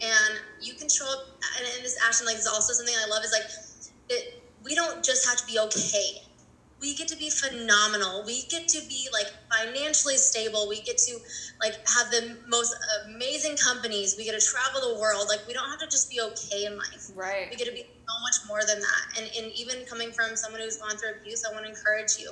And 0.02 0.40
you 0.62 0.74
can 0.74 0.90
show 0.90 1.06
up, 1.06 1.28
and, 1.58 1.68
and 1.76 1.84
this 1.84 1.98
action, 2.06 2.26
like, 2.26 2.38
is 2.38 2.48
also 2.48 2.74
something 2.74 2.96
I 2.96 3.08
love 3.10 3.24
is 3.24 3.32
like, 3.32 3.50
that 4.10 4.42
we 4.66 4.76
don't 4.76 5.04
just 5.04 5.28
have 5.28 5.38
to 5.38 5.46
be 5.46 5.60
okay. 5.60 6.22
We 6.82 6.94
get 6.96 7.08
to 7.08 7.18
be 7.18 7.30
phenomenal. 7.30 8.24
We 8.26 8.44
get 8.50 8.68
to 8.70 8.82
be 8.88 9.08
like 9.14 9.28
financially 9.50 10.18
stable. 10.18 10.68
We 10.68 10.82
get 10.82 10.98
to 10.98 11.18
like 11.62 11.74
have 11.88 12.12
the 12.12 12.38
most 12.48 12.76
amazing 13.06 13.56
companies. 13.58 14.16
We 14.18 14.26
get 14.26 14.40
to 14.40 14.46
travel 14.46 14.94
the 14.94 15.00
world. 15.00 15.28
Like 15.30 15.48
we 15.48 15.54
don't 15.54 15.70
have 15.70 15.80
to 15.80 15.88
just 15.88 16.12
be 16.12 16.20
okay 16.22 16.66
in 16.66 16.78
life. 16.78 17.10
Right. 17.16 17.48
We 17.50 17.56
get 17.56 17.68
to 17.68 17.74
be 17.74 17.88
so 18.08 18.22
much 18.22 18.48
more 18.48 18.60
than 18.68 18.82
that. 18.82 19.18
And, 19.18 19.32
and 19.38 19.54
even 19.54 19.86
coming 19.86 20.12
from 20.12 20.36
someone 20.36 20.62
who's 20.62 20.78
gone 20.78 20.98
through 20.98 21.12
abuse, 21.22 21.44
I 21.50 21.54
want 21.54 21.66
to 21.66 21.72
encourage 21.72 22.20
you 22.20 22.32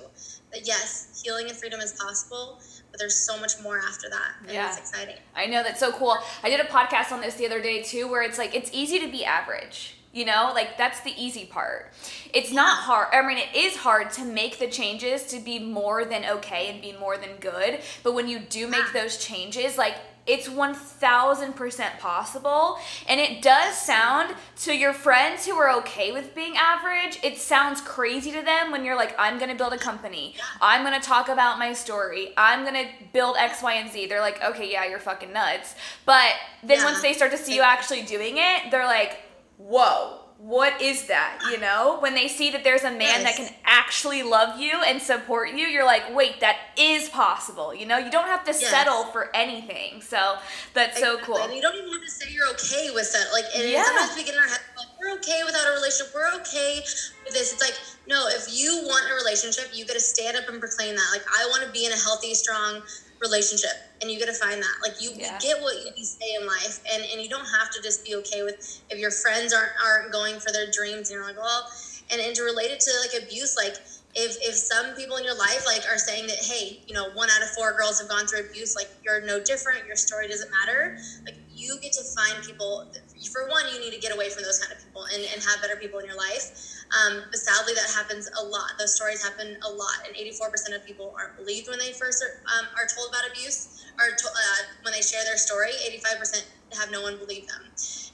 that 0.51 0.67
yes, 0.67 1.21
healing 1.23 1.47
and 1.47 1.57
freedom 1.57 1.79
is 1.79 1.93
possible, 1.93 2.61
but 2.93 2.99
there's 2.99 3.15
so 3.15 3.39
much 3.39 3.59
more 3.63 3.79
after 3.79 4.07
that. 4.07 4.33
And 4.43 4.51
yeah. 4.51 4.69
it's 4.69 4.77
exciting. 4.77 5.15
I 5.35 5.47
know 5.47 5.63
that's 5.63 5.79
so 5.79 5.91
cool. 5.91 6.15
I 6.43 6.49
did 6.49 6.59
a 6.59 6.65
podcast 6.65 7.11
on 7.11 7.21
this 7.21 7.33
the 7.33 7.47
other 7.47 7.59
day 7.59 7.81
too, 7.81 8.07
where 8.07 8.21
it's 8.21 8.37
like 8.37 8.53
it's 8.55 8.69
easy 8.71 8.99
to 8.99 9.11
be 9.11 9.25
average. 9.25 9.97
You 10.11 10.25
know, 10.25 10.51
like 10.53 10.77
that's 10.77 11.01
the 11.01 11.11
easy 11.17 11.45
part. 11.45 11.91
It's 12.35 12.51
not 12.51 12.83
hard. 12.83 13.07
I 13.11 13.27
mean, 13.27 13.39
it 13.39 13.55
is 13.55 13.77
hard 13.77 14.11
to 14.11 14.23
make 14.23 14.59
the 14.59 14.67
changes 14.67 15.23
to 15.27 15.39
be 15.39 15.57
more 15.57 16.05
than 16.05 16.23
okay 16.23 16.69
and 16.69 16.79
be 16.79 16.93
more 16.93 17.17
than 17.17 17.37
good. 17.39 17.79
But 18.03 18.13
when 18.13 18.27
you 18.27 18.37
do 18.37 18.67
make 18.67 18.93
those 18.93 19.17
changes, 19.17 19.75
like 19.75 19.95
it's 20.25 20.47
1000% 20.47 21.99
possible. 21.99 22.77
And 23.07 23.19
it 23.19 23.41
does 23.41 23.77
sound 23.77 24.35
to 24.63 24.75
your 24.75 24.93
friends 24.93 25.45
who 25.45 25.55
are 25.55 25.71
okay 25.79 26.11
with 26.11 26.33
being 26.33 26.55
average, 26.55 27.19
it 27.23 27.37
sounds 27.37 27.81
crazy 27.81 28.31
to 28.31 28.41
them 28.41 28.71
when 28.71 28.85
you're 28.85 28.95
like, 28.95 29.15
I'm 29.19 29.39
gonna 29.39 29.55
build 29.55 29.73
a 29.73 29.77
company. 29.77 30.35
I'm 30.61 30.83
gonna 30.83 31.01
talk 31.01 31.29
about 31.29 31.59
my 31.59 31.73
story. 31.73 32.33
I'm 32.37 32.63
gonna 32.63 32.85
build 33.11 33.35
X, 33.37 33.61
Y, 33.61 33.73
and 33.73 33.91
Z. 33.91 34.07
They're 34.07 34.21
like, 34.21 34.41
okay, 34.43 34.71
yeah, 34.71 34.85
you're 34.85 34.99
fucking 34.99 35.33
nuts. 35.33 35.75
But 36.05 36.31
then 36.63 36.79
yeah. 36.79 36.85
once 36.85 37.01
they 37.01 37.13
start 37.13 37.31
to 37.31 37.37
see 37.37 37.55
you 37.55 37.61
actually 37.61 38.03
doing 38.03 38.35
it, 38.37 38.71
they're 38.71 38.85
like, 38.85 39.19
whoa 39.57 40.22
what 40.43 40.81
is 40.81 41.07
that 41.07 41.39
you 41.49 41.57
know 41.57 41.97
when 42.01 42.13
they 42.13 42.27
see 42.27 42.51
that 42.51 42.65
there's 42.65 42.83
a 42.83 42.91
man 42.91 42.99
yes. 42.99 43.23
that 43.23 43.35
can 43.37 43.55
actually 43.63 44.23
love 44.23 44.59
you 44.59 44.73
and 44.85 45.01
support 45.01 45.49
you 45.49 45.65
you're 45.67 45.85
like 45.85 46.03
wait 46.13 46.41
that 46.41 46.57
is 46.77 47.07
possible 47.07 47.73
you 47.73 47.85
know 47.85 47.97
you 47.97 48.11
don't 48.11 48.27
have 48.27 48.43
to 48.43 48.51
yes. 48.51 48.67
settle 48.67 49.05
for 49.05 49.33
anything 49.33 50.01
so 50.01 50.35
that's 50.73 50.97
exactly. 50.97 51.23
so 51.23 51.25
cool 51.25 51.41
and 51.43 51.53
you 51.53 51.61
don't 51.61 51.75
even 51.75 51.89
have 51.89 52.03
to 52.03 52.11
say 52.11 52.29
you're 52.29 52.49
okay 52.49 52.89
with 52.93 53.09
that 53.13 53.31
like 53.31 53.45
and 53.55 53.69
yeah. 53.69 53.85
sometimes 53.85 54.17
we 54.17 54.23
get 54.25 54.33
in 54.33 54.39
our 54.41 54.47
head 54.47 54.59
like 54.75 54.87
we're 54.99 55.15
okay 55.15 55.43
without 55.45 55.65
a 55.65 55.71
relationship 55.75 56.13
we're 56.13 56.35
okay 56.35 56.81
with 57.23 57.33
this 57.33 57.53
it's 57.53 57.61
like 57.61 57.79
no 58.09 58.27
if 58.27 58.51
you 58.51 58.83
want 58.83 59.09
a 59.09 59.15
relationship 59.15 59.71
you 59.71 59.85
got 59.85 59.93
to 59.93 59.99
stand 60.01 60.35
up 60.35 60.43
and 60.49 60.59
proclaim 60.59 60.93
that 60.93 61.07
like 61.13 61.23
i 61.39 61.47
want 61.51 61.63
to 61.63 61.71
be 61.71 61.85
in 61.85 61.93
a 61.93 62.03
healthy 62.03 62.33
strong 62.33 62.81
relationship 63.23 63.71
and 64.01 64.11
you 64.11 64.19
got 64.19 64.25
to 64.25 64.33
find 64.33 64.61
that 64.61 64.75
like 64.83 65.01
you, 65.01 65.11
yeah. 65.15 65.39
get 65.39 65.61
what 65.61 65.75
you 65.97 66.03
say 66.03 66.35
in 66.39 66.45
life 66.45 66.79
and, 66.91 67.03
and 67.11 67.21
you 67.21 67.29
don't 67.29 67.47
have 67.47 67.69
to 67.71 67.81
just 67.81 68.03
be 68.05 68.15
okay 68.15 68.43
with 68.43 68.81
if 68.89 68.99
your 68.99 69.11
friends 69.11 69.53
aren't 69.53 69.71
aren't 69.83 70.11
going 70.11 70.39
for 70.39 70.51
their 70.51 70.69
dreams 70.69 71.09
and 71.09 71.15
you're 71.15 71.25
like 71.25 71.37
well 71.37 71.67
and, 72.11 72.19
and 72.19 72.35
to 72.35 72.43
relate 72.43 72.69
it 72.69 72.79
to 72.81 72.91
like 72.99 73.23
abuse 73.23 73.55
like 73.55 73.77
if 74.15 74.37
if 74.41 74.55
some 74.55 74.93
people 74.95 75.15
in 75.15 75.23
your 75.23 75.35
life 75.35 75.65
like 75.65 75.83
are 75.89 75.97
saying 75.97 76.27
that 76.27 76.37
hey 76.37 76.79
you 76.85 76.93
know 76.93 77.09
one 77.13 77.29
out 77.29 77.41
of 77.41 77.49
four 77.49 77.71
girls 77.73 77.99
have 77.99 78.09
gone 78.09 78.27
through 78.27 78.41
abuse 78.41 78.75
like 78.75 78.89
you're 79.03 79.21
no 79.21 79.39
different 79.39 79.87
your 79.87 79.95
story 79.95 80.27
doesn't 80.27 80.51
matter 80.51 80.97
like 81.25 81.35
you 81.55 81.77
get 81.81 81.93
to 81.93 82.03
find 82.03 82.43
people 82.43 82.85
for 83.29 83.47
one 83.49 83.63
you 83.73 83.79
need 83.79 83.93
to 83.93 83.99
get 83.99 84.13
away 84.13 84.29
from 84.29 84.43
those 84.43 84.59
kind 84.59 84.71
of 84.71 84.83
people 84.83 85.05
and, 85.13 85.23
and 85.33 85.41
have 85.43 85.61
better 85.61 85.75
people 85.75 85.99
in 85.99 86.05
your 86.05 86.17
life. 86.17 86.51
Um, 86.93 87.23
but 87.29 87.39
sadly 87.39 87.73
that 87.73 87.89
happens 87.89 88.29
a 88.39 88.43
lot. 88.43 88.75
Those 88.77 88.95
stories 88.95 89.23
happen 89.23 89.57
a 89.63 89.71
lot 89.71 90.03
and 90.07 90.15
84% 90.15 90.75
of 90.75 90.85
people 90.85 91.13
aren't 91.17 91.37
believed 91.37 91.69
when 91.69 91.79
they 91.79 91.91
first 91.93 92.23
are, 92.23 92.41
um, 92.57 92.67
are 92.75 92.87
told 92.87 93.09
about 93.09 93.29
abuse 93.29 93.85
or 93.99 94.15
to, 94.15 94.27
uh, 94.27 94.61
when 94.83 94.93
they 94.93 95.01
share 95.01 95.23
their 95.23 95.37
story. 95.37 95.71
85% 96.01 96.45
have 96.77 96.91
no 96.91 97.01
one 97.01 97.17
believe 97.17 97.47
them. 97.47 97.61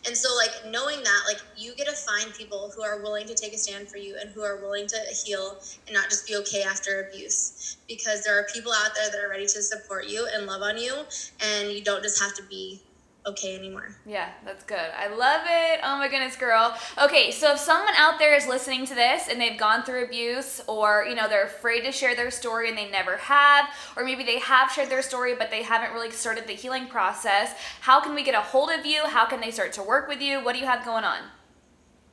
And 0.05 0.15
so 0.15 0.29
like 0.35 0.71
knowing 0.71 1.03
that 1.03 1.21
like 1.27 1.39
you 1.57 1.75
get 1.75 1.87
to 1.87 1.93
find 1.93 2.33
people 2.33 2.71
who 2.75 2.83
are 2.83 3.01
willing 3.01 3.27
to 3.27 3.35
take 3.35 3.53
a 3.53 3.57
stand 3.57 3.89
for 3.89 3.97
you 3.97 4.17
and 4.19 4.29
who 4.31 4.41
are 4.41 4.61
willing 4.61 4.87
to 4.87 4.97
heal 5.25 5.59
and 5.87 5.93
not 5.93 6.09
just 6.09 6.27
be 6.27 6.35
okay 6.37 6.63
after 6.63 7.09
abuse. 7.09 7.77
Because 7.87 8.23
there 8.23 8.37
are 8.37 8.45
people 8.53 8.71
out 8.71 8.95
there 8.95 9.09
that 9.11 9.19
are 9.19 9.29
ready 9.29 9.45
to 9.45 9.61
support 9.61 10.07
you 10.07 10.27
and 10.33 10.45
love 10.45 10.61
on 10.61 10.77
you 10.77 10.93
and 11.41 11.71
you 11.71 11.83
don't 11.83 12.03
just 12.03 12.21
have 12.21 12.33
to 12.35 12.43
be 12.43 12.81
okay 13.29 13.55
anymore. 13.55 13.89
Yeah, 14.05 14.29
that's 14.45 14.63
good. 14.63 14.77
I 14.77 15.07
love 15.07 15.41
it. 15.45 15.79
Oh 15.83 15.97
my 15.97 16.07
goodness, 16.07 16.35
girl. 16.35 16.77
Okay, 17.01 17.31
so 17.31 17.53
if 17.53 17.59
someone 17.59 17.93
out 17.95 18.19
there 18.19 18.35
is 18.35 18.47
listening 18.47 18.85
to 18.87 18.95
this 18.95 19.27
and 19.29 19.39
they've 19.39 19.57
gone 19.57 19.83
through 19.83 20.05
abuse 20.05 20.61
or, 20.67 21.05
you 21.07 21.15
know, 21.15 21.27
they're 21.27 21.45
afraid 21.45 21.81
to 21.81 21.91
share 21.91 22.15
their 22.15 22.31
story 22.31 22.69
and 22.69 22.77
they 22.77 22.89
never 22.89 23.17
have, 23.17 23.69
or 23.95 24.03
maybe 24.03 24.23
they 24.23 24.39
have 24.39 24.71
shared 24.71 24.89
their 24.89 25.01
story 25.01 25.35
but 25.35 25.49
they 25.49 25.63
haven't 25.63 25.93
really 25.93 26.11
started 26.11 26.47
the 26.47 26.53
healing 26.53 26.87
process, 26.87 27.53
how 27.81 27.99
can 28.01 28.13
we 28.13 28.23
get 28.23 28.35
a 28.35 28.41
hold 28.41 28.69
of 28.69 28.85
you? 28.85 29.05
How 29.05 29.25
can 29.25 29.41
they 29.41 29.51
start 29.51 29.73
to 29.73 29.83
work 29.83 30.07
with 30.07 30.21
you? 30.21 30.43
What 30.43 30.53
do 30.53 30.59
you 30.59 30.65
have 30.65 30.85
going 30.85 31.03
on? 31.03 31.19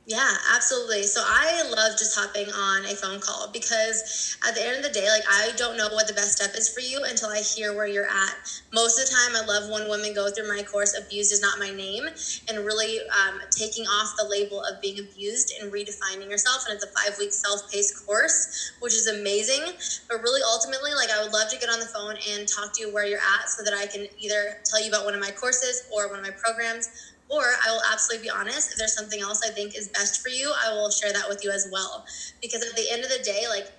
Yeah, 0.07 0.31
absolutely. 0.55 1.03
So 1.03 1.19
I 1.21 1.67
love 1.67 1.99
just 1.99 2.17
hopping 2.17 2.47
on 2.47 2.85
a 2.85 2.95
phone 2.95 3.19
call 3.19 3.49
because 3.51 4.37
at 4.47 4.55
the 4.55 4.65
end 4.65 4.77
of 4.77 4.83
the 4.83 4.89
day, 4.89 5.05
like 5.09 5.27
I 5.29 5.51
don't 5.57 5.75
know 5.75 5.89
what 5.89 6.07
the 6.07 6.13
best 6.13 6.37
step 6.37 6.55
is 6.55 6.69
for 6.69 6.79
you 6.79 7.03
until 7.03 7.27
I 7.27 7.41
hear 7.41 7.75
where 7.75 7.87
you're 7.87 8.07
at. 8.07 8.35
Most 8.71 8.97
of 8.97 9.03
the 9.03 9.11
time, 9.11 9.35
I 9.35 9.45
love 9.45 9.69
when 9.69 9.89
women 9.89 10.13
go 10.15 10.31
through 10.31 10.47
my 10.47 10.63
course, 10.63 10.97
Abused 10.97 11.33
is 11.33 11.41
Not 11.41 11.59
My 11.59 11.71
Name, 11.71 12.07
and 12.47 12.59
really 12.59 12.99
um, 13.11 13.41
taking 13.51 13.83
off 13.83 14.15
the 14.17 14.23
label 14.23 14.63
of 14.63 14.79
being 14.81 14.97
abused 14.97 15.51
and 15.59 15.73
redefining 15.73 16.31
yourself. 16.31 16.63
And 16.69 16.79
it's 16.79 16.85
a 16.85 16.91
five 16.95 17.19
week 17.19 17.33
self 17.33 17.69
paced 17.69 18.05
course, 18.05 18.71
which 18.79 18.93
is 18.93 19.07
amazing. 19.07 19.75
But 20.07 20.23
really, 20.23 20.39
ultimately, 20.41 20.93
like 20.95 21.11
I 21.11 21.21
would 21.21 21.33
love 21.33 21.51
to 21.51 21.59
get 21.59 21.67
on 21.67 21.81
the 21.81 21.91
phone 21.91 22.15
and 22.31 22.47
talk 22.47 22.71
to 22.75 22.87
you 22.87 22.93
where 22.93 23.05
you're 23.05 23.19
at 23.19 23.49
so 23.49 23.61
that 23.61 23.73
I 23.73 23.87
can 23.87 24.07
either 24.23 24.55
tell 24.63 24.81
you 24.81 24.87
about 24.87 25.03
one 25.03 25.15
of 25.15 25.19
my 25.19 25.31
courses 25.31 25.83
or 25.91 26.07
one 26.07 26.19
of 26.19 26.23
my 26.23 26.31
programs 26.31 26.87
or 27.29 27.41
I 27.41 27.71
will 27.71 27.81
absolutely 27.91 28.27
be 28.27 28.29
honest. 28.29 28.71
If 28.71 28.77
there's 28.77 28.95
something 28.95 29.21
else 29.21 29.41
I 29.45 29.51
think 29.51 29.77
is 29.77 29.89
best 29.89 30.21
for 30.21 30.29
you, 30.29 30.53
I 30.65 30.73
will 30.73 30.89
share 30.89 31.11
that 31.13 31.27
with 31.27 31.43
you 31.43 31.51
as 31.51 31.67
well. 31.71 32.05
Because 32.41 32.63
at 32.63 32.75
the 32.75 32.89
end 32.91 33.03
of 33.03 33.09
the 33.09 33.23
day, 33.23 33.45
like 33.49 33.71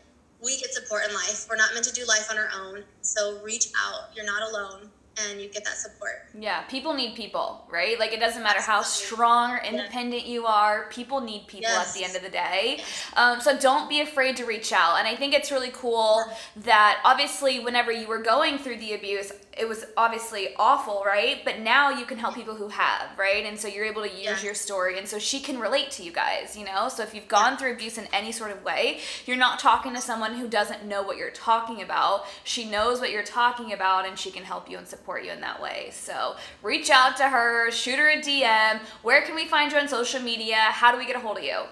we 0.42 0.58
get 0.58 0.72
support 0.72 1.02
in 1.08 1.14
life. 1.14 1.46
We're 1.48 1.56
not 1.56 1.72
meant 1.74 1.84
to 1.87 1.92
do 1.92 2.04
life 2.06 2.28
on 2.30 2.38
our 2.38 2.50
own. 2.61 2.84
So 3.02 3.40
reach 3.42 3.68
out. 3.76 4.11
You're 4.14 4.26
not 4.26 4.42
alone 4.42 4.90
and 5.26 5.40
you 5.40 5.48
get 5.48 5.64
that 5.64 5.76
support. 5.76 6.28
Yeah, 6.38 6.62
people 6.62 6.94
need 6.94 7.16
people, 7.16 7.66
right? 7.70 7.98
Like 7.98 8.12
it 8.12 8.20
doesn't 8.20 8.42
matter 8.42 8.61
how 8.61 8.82
strong 8.82 9.50
or 9.50 9.58
independent 9.58 10.26
yeah. 10.26 10.32
you 10.32 10.46
are, 10.46 10.88
people 10.90 11.20
need 11.20 11.46
people 11.46 11.70
yes. 11.70 11.88
at 11.88 11.98
the 11.98 12.04
end 12.04 12.16
of 12.16 12.22
the 12.22 12.28
day. 12.28 12.82
Um, 13.16 13.40
so 13.40 13.58
don't 13.58 13.88
be 13.88 14.00
afraid 14.00 14.37
to 14.37 14.44
reach 14.44 14.72
out. 14.72 14.98
And 14.98 15.08
I 15.08 15.16
think 15.16 15.34
it's 15.34 15.50
really 15.50 15.70
cool 15.72 16.24
that 16.56 17.00
obviously, 17.04 17.61
whenever 17.61 17.90
you 17.90 18.06
were 18.06 18.22
going 18.22 18.58
through 18.58 18.78
the 18.78 18.94
abuse, 18.94 19.32
it 19.59 19.68
was 19.68 19.85
obviously 19.97 20.49
awful, 20.57 21.03
right? 21.05 21.44
But 21.44 21.61
now 21.61 21.90
you 21.90 22.05
can 22.05 22.18
help 22.18 22.35
people 22.35 22.55
who 22.55 22.68
have, 22.68 23.18
right? 23.18 23.44
And 23.44 23.59
so 23.59 23.66
you're 23.68 23.85
able 23.85 24.03
to 24.03 24.09
use 24.09 24.25
yeah. 24.25 24.42
your 24.42 24.55
story. 24.55 24.99
And 24.99 25.09
so 25.09 25.18
she 25.18 25.40
can 25.40 25.59
relate 25.59 25.90
to 25.92 26.03
you 26.03 26.12
guys, 26.12 26.57
you 26.57 26.64
know? 26.64 26.88
So 26.88 27.03
if 27.03 27.14
you've 27.14 27.29
gone 27.29 27.57
through 27.57 27.73
abuse 27.73 27.99
in 27.99 28.07
any 28.12 28.33
sort 28.33 28.51
of 28.51 28.62
way, 28.62 29.01
you're 29.27 29.37
not 29.37 29.59
talking 29.59 29.94
to 29.94 30.01
someone 30.01 30.35
who 30.35 30.49
doesn't 30.49 30.85
know 30.85 31.03
what 31.03 31.16
you're 31.16 31.31
talking 31.31 31.83
about. 31.83 32.27
She 32.44 32.64
knows 32.64 33.01
what 33.01 33.11
you're 33.11 33.23
talking 33.23 33.73
about 33.73 34.07
and 34.07 34.18
she 34.18 34.31
can 34.31 34.44
help 34.44 34.71
you 34.71 34.79
and 34.79 34.87
support 34.87 35.25
you 35.25 35.33
in 35.33 35.40
that 35.40 35.61
way. 35.61 35.88
So 35.92 36.37
reach 36.62 36.90
out 36.90 37.16
to 37.16 37.25
her, 37.25 37.71
shoot 37.71 37.99
her 37.99 38.11
a 38.11 38.18
DM. 38.18 38.81
Where 39.03 39.23
can 39.23 39.35
we 39.35 39.47
find 39.47 39.73
you 39.73 39.79
on 39.79 39.88
social 39.88 40.21
media? 40.21 40.57
How 40.57 40.92
do 40.92 40.99
we 40.99 41.07
get 41.07 41.16
a 41.16 41.21
hold 41.21 41.38
of 41.38 41.44
you? 41.44 41.64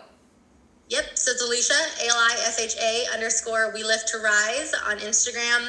Yep, 0.88 1.18
so 1.18 1.33
it's 1.33 1.42
Alisha, 1.42 2.07
A 2.07 2.09
L 2.11 2.16
I 2.16 2.37
S 2.46 2.61
H 2.61 2.77
A 2.81 3.12
underscore 3.12 3.72
We 3.75 3.83
Lift 3.83 4.07
to 4.11 4.18
Rise 4.18 4.72
on 4.88 4.99
Instagram. 4.99 5.66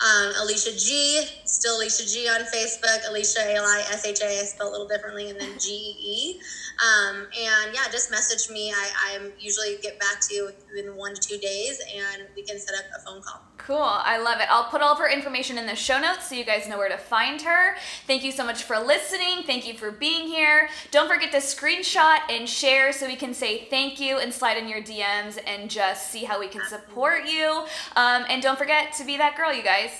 Um, 0.00 0.32
Alisha 0.40 0.72
G, 0.82 1.22
still 1.54 1.80
Alisha 1.80 2.12
G 2.12 2.28
on 2.28 2.40
Facebook. 2.40 3.00
Alisha 3.08 3.46
A 3.46 3.54
L 3.54 3.64
I 3.64 3.84
S 3.92 4.04
H 4.04 4.20
A, 4.22 4.26
I 4.26 4.44
spell 4.44 4.68
a 4.68 4.72
little 4.72 4.88
differently, 4.88 5.30
and 5.30 5.40
then 5.40 5.58
G 5.58 5.70
E. 5.70 6.40
Um, 6.82 7.16
and 7.16 7.72
yeah, 7.72 7.84
just 7.90 8.10
message 8.10 8.52
me. 8.52 8.72
I, 8.72 8.90
I 9.06 9.30
usually 9.38 9.76
get 9.82 9.98
back 10.00 10.20
to 10.22 10.34
you 10.34 10.50
within 10.74 10.96
one 10.96 11.14
to 11.14 11.20
two 11.20 11.38
days, 11.38 11.80
and 11.94 12.26
we 12.34 12.42
can 12.42 12.58
set 12.58 12.74
up 12.76 12.84
a 12.96 13.04
phone 13.04 13.22
call. 13.22 13.40
Cool. 13.56 13.78
I 13.78 14.18
love 14.18 14.40
it. 14.40 14.46
I'll 14.50 14.64
put 14.64 14.82
all 14.82 14.92
of 14.92 14.98
her 14.98 15.08
information 15.08 15.56
in 15.56 15.66
the 15.66 15.76
show 15.76 15.98
notes 15.98 16.28
so 16.28 16.34
you 16.34 16.44
guys 16.44 16.68
know 16.68 16.76
where 16.76 16.88
to 16.88 16.98
find 16.98 17.40
her. 17.42 17.76
Thank 18.06 18.22
you 18.22 18.32
so 18.32 18.44
much 18.44 18.64
for 18.64 18.78
listening. 18.78 19.42
Thank 19.46 19.66
you 19.66 19.74
for 19.74 19.90
being 19.90 20.26
here. 20.26 20.68
Don't 20.90 21.08
forget 21.08 21.30
to 21.32 21.38
screenshot 21.38 22.18
and 22.28 22.46
share 22.48 22.92
so 22.92 23.06
we 23.06 23.16
can 23.16 23.32
say 23.32 23.66
thank 23.70 24.00
you 24.00 24.18
and 24.18 24.34
slide 24.34 24.58
in 24.58 24.68
your 24.68 24.82
DMs 24.82 25.38
and 25.46 25.70
just 25.70 26.10
see 26.10 26.24
how 26.24 26.38
we 26.38 26.48
can 26.48 26.60
support 26.66 27.24
you. 27.26 27.64
Um, 27.96 28.24
and 28.28 28.42
don't 28.42 28.58
forget 28.58 28.92
to 28.94 29.04
be 29.04 29.16
that 29.16 29.36
girl, 29.36 29.54
you 29.54 29.62
guys. 29.62 29.92